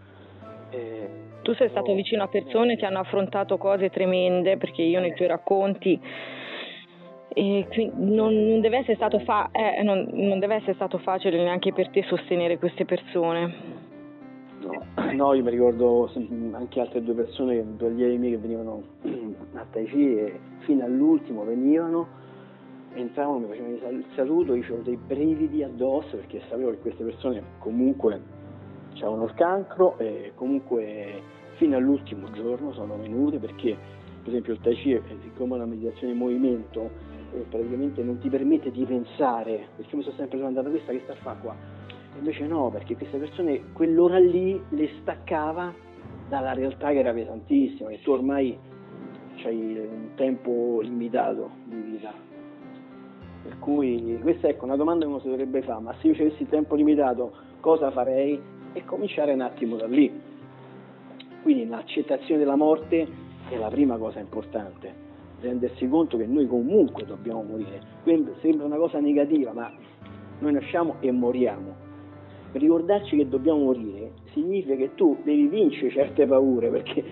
Eh, 0.70 1.08
tu 1.42 1.54
sei 1.54 1.68
stato 1.70 1.94
vicino 1.94 2.22
a 2.22 2.28
persone 2.28 2.76
che 2.76 2.84
hanno 2.84 2.98
affrontato 2.98 3.56
cose 3.56 3.88
tremende, 3.88 4.56
perché 4.58 4.82
io 4.82 5.00
nei 5.00 5.14
tuoi 5.14 5.28
racconti 5.28 5.98
e 7.38 7.66
non, 7.96 8.32
non, 8.32 8.60
deve 8.62 8.82
fa- 9.26 9.50
eh, 9.52 9.82
non, 9.82 10.08
non, 10.10 10.38
deve 10.38 10.54
essere 10.54 10.72
stato 10.72 10.96
facile 10.96 11.36
neanche 11.36 11.70
per 11.74 11.90
te 11.90 12.02
sostenere 12.04 12.56
queste 12.56 12.86
persone. 12.86 13.54
No, 14.62 14.86
no, 15.12 15.34
io 15.34 15.42
mi 15.42 15.50
ricordo 15.50 16.10
anche 16.52 16.80
altre 16.80 17.02
due 17.02 17.12
persone, 17.12 17.76
due 17.76 17.88
allievi 17.88 18.16
miei 18.16 18.32
che 18.32 18.38
venivano 18.38 18.82
a 19.52 19.66
Tai 19.70 19.84
Chi 19.84 20.16
e 20.16 20.38
fino 20.60 20.86
all'ultimo 20.86 21.44
venivano, 21.44 22.08
entravano, 22.94 23.40
mi 23.40 23.48
facevano 23.48 23.98
il 23.98 24.04
saluto, 24.14 24.54
io 24.54 24.64
avevo 24.64 24.80
dei 24.80 24.96
brividi 24.96 25.62
addosso 25.62 26.16
perché 26.16 26.40
sapevo 26.48 26.70
che 26.70 26.78
queste 26.78 27.04
persone 27.04 27.42
comunque 27.58 28.18
avevano 28.94 29.24
il 29.24 29.34
cancro 29.34 29.98
e 29.98 30.32
comunque 30.34 31.20
fino 31.56 31.76
all'ultimo 31.76 32.30
giorno 32.30 32.72
sono 32.72 32.96
venute 32.96 33.36
perché 33.36 33.76
per 34.22 34.28
esempio 34.28 34.54
il 34.54 34.60
Tai 34.60 34.74
Chi, 34.74 34.98
siccome 35.22 35.52
è 35.52 35.56
una 35.56 35.66
meditazione 35.66 36.14
in 36.14 36.18
movimento, 36.18 36.90
praticamente 37.40 38.02
non 38.02 38.18
ti 38.18 38.28
permette 38.28 38.70
di 38.70 38.84
pensare, 38.84 39.68
perché 39.76 39.96
mi 39.96 40.02
sono 40.02 40.16
sempre 40.16 40.38
domandato 40.38 40.70
questa 40.70 40.92
che 40.92 41.00
sta 41.04 41.12
a 41.12 41.16
fare 41.16 41.38
qua 41.40 41.56
Invece 42.18 42.46
no, 42.46 42.70
perché 42.70 42.96
queste 42.96 43.18
persone 43.18 43.72
quell'ora 43.72 44.18
lì 44.18 44.60
le 44.70 44.90
staccava 45.00 45.72
dalla 46.28 46.54
realtà 46.54 46.90
che 46.90 46.98
era 46.98 47.12
pesantissima, 47.12 47.90
e 47.90 48.00
tu 48.00 48.10
ormai 48.10 48.58
hai 49.44 49.78
un 49.78 50.08
tempo 50.14 50.80
limitato 50.82 51.50
di 51.64 51.76
vita. 51.76 52.12
Per 53.42 53.58
cui 53.58 54.18
questa 54.22 54.48
ecco 54.48 54.64
una 54.64 54.76
domanda 54.76 55.04
che 55.04 55.10
uno 55.10 55.20
si 55.20 55.28
dovrebbe 55.28 55.62
fare, 55.62 55.80
ma 55.80 55.94
se 56.00 56.08
io 56.08 56.14
avessi 56.14 56.48
tempo 56.48 56.74
limitato 56.74 57.32
cosa 57.60 57.90
farei? 57.90 58.40
E 58.72 58.84
cominciare 58.84 59.32
un 59.32 59.40
attimo 59.40 59.76
da 59.76 59.86
lì. 59.86 60.12
Quindi 61.42 61.66
l'accettazione 61.66 62.40
della 62.40 62.56
morte 62.56 63.06
è 63.48 63.56
la 63.56 63.68
prima 63.68 63.96
cosa 63.98 64.18
importante, 64.18 65.05
rendersi 65.40 65.88
conto 65.88 66.16
che 66.16 66.26
noi 66.26 66.46
comunque 66.46 67.04
dobbiamo 67.04 67.42
morire. 67.42 67.80
Sembra 68.40 68.66
una 68.66 68.76
cosa 68.76 68.98
negativa, 68.98 69.52
ma 69.52 69.70
noi 70.38 70.52
nasciamo 70.52 70.96
e 71.00 71.10
moriamo. 71.12 71.84
Ricordarci 72.52 73.16
che 73.16 73.28
dobbiamo 73.28 73.64
morire 73.64 74.12
significa 74.32 74.76
che 74.76 74.94
tu 74.94 75.18
devi 75.24 75.46
vincere 75.46 75.90
certe 75.90 76.26
paure, 76.26 76.68
perché 76.70 77.04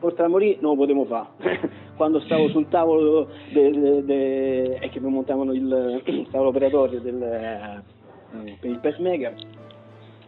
oltre 0.00 0.24
a 0.24 0.28
morire 0.28 0.58
non 0.60 0.72
lo 0.72 0.76
potevo 0.78 1.04
fare. 1.04 1.70
Quando 1.96 2.20
stavo 2.20 2.48
sul 2.48 2.68
tavolo 2.68 3.28
de, 3.52 3.70
de, 3.70 4.04
de, 4.04 4.78
e 4.78 4.88
che 4.88 4.98
mi 4.98 5.10
montavano 5.10 5.52
il 5.52 6.26
tavolo 6.30 6.48
operatorio 6.48 7.00
del, 7.00 7.22
eh, 7.22 8.56
per 8.60 8.70
il 8.70 8.78
pacemaker, 8.80 9.34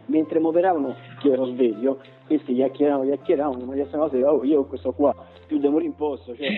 mentre 0.05 0.39
mi 0.39 0.45
operavano, 0.45 0.95
io 1.23 1.33
ero 1.33 1.45
sveglio, 1.47 1.99
questi 2.27 2.53
chiacchieravano, 2.53 3.09
chiacchieravano, 3.09 3.65
ma 3.65 3.73
questa 3.73 3.97
cosa 3.97 4.17
oh, 4.31 4.43
io 4.45 4.63
questo 4.65 4.93
qua 4.93 5.24
più 5.45 5.57
devo 5.57 5.73
morire 5.73 5.89
in 5.89 5.95
posto, 5.95 6.35
cioè 6.35 6.49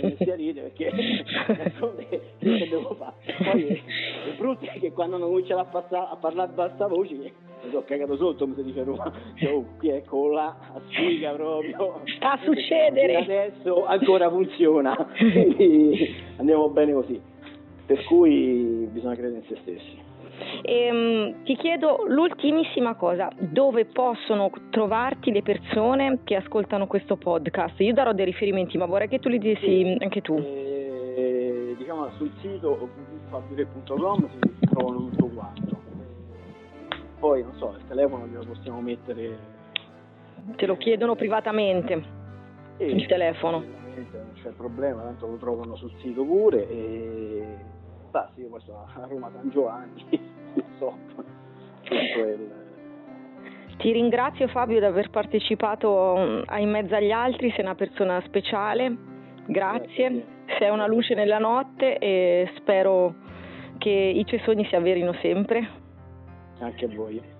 non 0.00 0.14
si 0.16 0.32
ride 0.34 0.62
perché 0.62 0.90
che 2.38 2.68
devo 2.68 2.94
fare? 2.94 3.14
Poi 3.50 3.66
il 3.66 4.34
brutto 4.36 4.64
è 4.64 4.78
che 4.78 4.92
quando 4.92 5.16
hanno 5.16 5.26
cominciato 5.26 5.60
a, 5.60 5.64
passa, 5.64 6.10
a 6.10 6.16
parlare 6.16 6.50
a 6.50 6.54
bassa 6.54 6.86
voce 6.86 7.14
mi 7.14 7.70
sono 7.70 7.84
cagato 7.84 8.16
sotto, 8.16 8.44
come 8.44 8.56
si 8.56 8.64
dice 8.64 8.80
a 8.80 8.84
Roma, 8.84 9.12
cioè, 9.36 9.52
oh, 9.52 9.64
qui 9.78 9.90
ecco 9.90 10.28
là, 10.28 10.46
a 10.74 10.80
sfiga 10.88 11.32
proprio. 11.32 12.00
Sta 12.16 12.32
a 12.32 12.38
succedere! 12.42 13.16
Adesso 13.16 13.84
ancora 13.86 14.28
funziona, 14.28 14.96
quindi 15.16 16.14
andiamo 16.38 16.68
bene 16.70 16.92
così. 16.92 17.20
Per 17.86 18.04
cui 18.04 18.88
bisogna 18.90 19.14
credere 19.14 19.38
in 19.38 19.44
se 19.46 19.56
stessi. 19.62 20.10
E, 20.62 20.90
um, 20.90 21.42
ti 21.44 21.56
chiedo 21.56 22.04
l'ultimissima 22.08 22.94
cosa, 22.94 23.30
dove 23.38 23.84
possono 23.86 24.50
trovarti 24.70 25.32
le 25.32 25.42
persone 25.42 26.20
che 26.24 26.36
ascoltano 26.36 26.86
questo 26.86 27.16
podcast? 27.16 27.78
Io 27.80 27.92
darò 27.92 28.12
dei 28.12 28.24
riferimenti, 28.24 28.78
ma 28.78 28.86
vorrei 28.86 29.08
che 29.08 29.18
tu 29.18 29.28
li 29.28 29.38
dissi 29.38 29.96
anche 29.98 30.20
tu. 30.20 30.36
Eh, 30.36 31.74
diciamo 31.76 32.10
sul 32.16 32.30
sito 32.40 32.88
www.fabire.com 33.30 34.28
si 34.28 34.66
trovano 34.66 35.08
tutto 35.08 35.26
quanto. 35.26 35.80
Poi 37.18 37.42
non 37.42 37.54
so, 37.56 37.74
il 37.78 37.86
telefono 37.86 38.26
glielo 38.26 38.44
possiamo 38.44 38.80
mettere. 38.80 39.38
Te 40.56 40.66
lo 40.66 40.76
chiedono 40.76 41.14
privatamente 41.14 42.02
sì, 42.76 42.84
il 42.84 43.06
telefono. 43.06 43.58
Non 43.58 44.32
c'è 44.42 44.50
problema, 44.50 45.02
tanto 45.02 45.26
lo 45.26 45.36
trovano 45.36 45.76
sul 45.76 45.92
sito 46.00 46.24
pure 46.24 46.68
e 46.68 47.46
basta, 48.10 48.40
io 48.40 48.48
poi 48.48 48.60
sono 48.60 48.86
a 48.92 49.06
Roma 49.06 49.30
San 49.32 49.50
Giovanni, 49.50 50.04
insomma, 50.54 51.24
il... 51.90 52.60
Ti 53.78 53.90
ringrazio 53.90 54.46
Fabio 54.48 54.78
di 54.78 54.84
aver 54.84 55.10
partecipato 55.10 56.14
mm, 56.16 56.42
a 56.46 56.58
In 56.60 56.70
mezzo 56.70 56.94
agli 56.94 57.10
altri, 57.10 57.50
sei 57.50 57.64
una 57.64 57.74
persona 57.74 58.20
speciale, 58.26 58.96
grazie, 59.46 60.10
grazie. 60.10 60.26
sei 60.58 60.70
una 60.70 60.86
luce 60.86 61.14
nella 61.14 61.38
notte 61.38 61.98
e 61.98 62.50
spero 62.56 63.14
che 63.78 63.90
i 63.90 64.24
tuoi 64.24 64.40
sogni 64.44 64.64
si 64.66 64.76
avverino 64.76 65.12
sempre. 65.14 65.68
Anche 66.60 66.84
a 66.84 66.88
voi. 66.94 67.31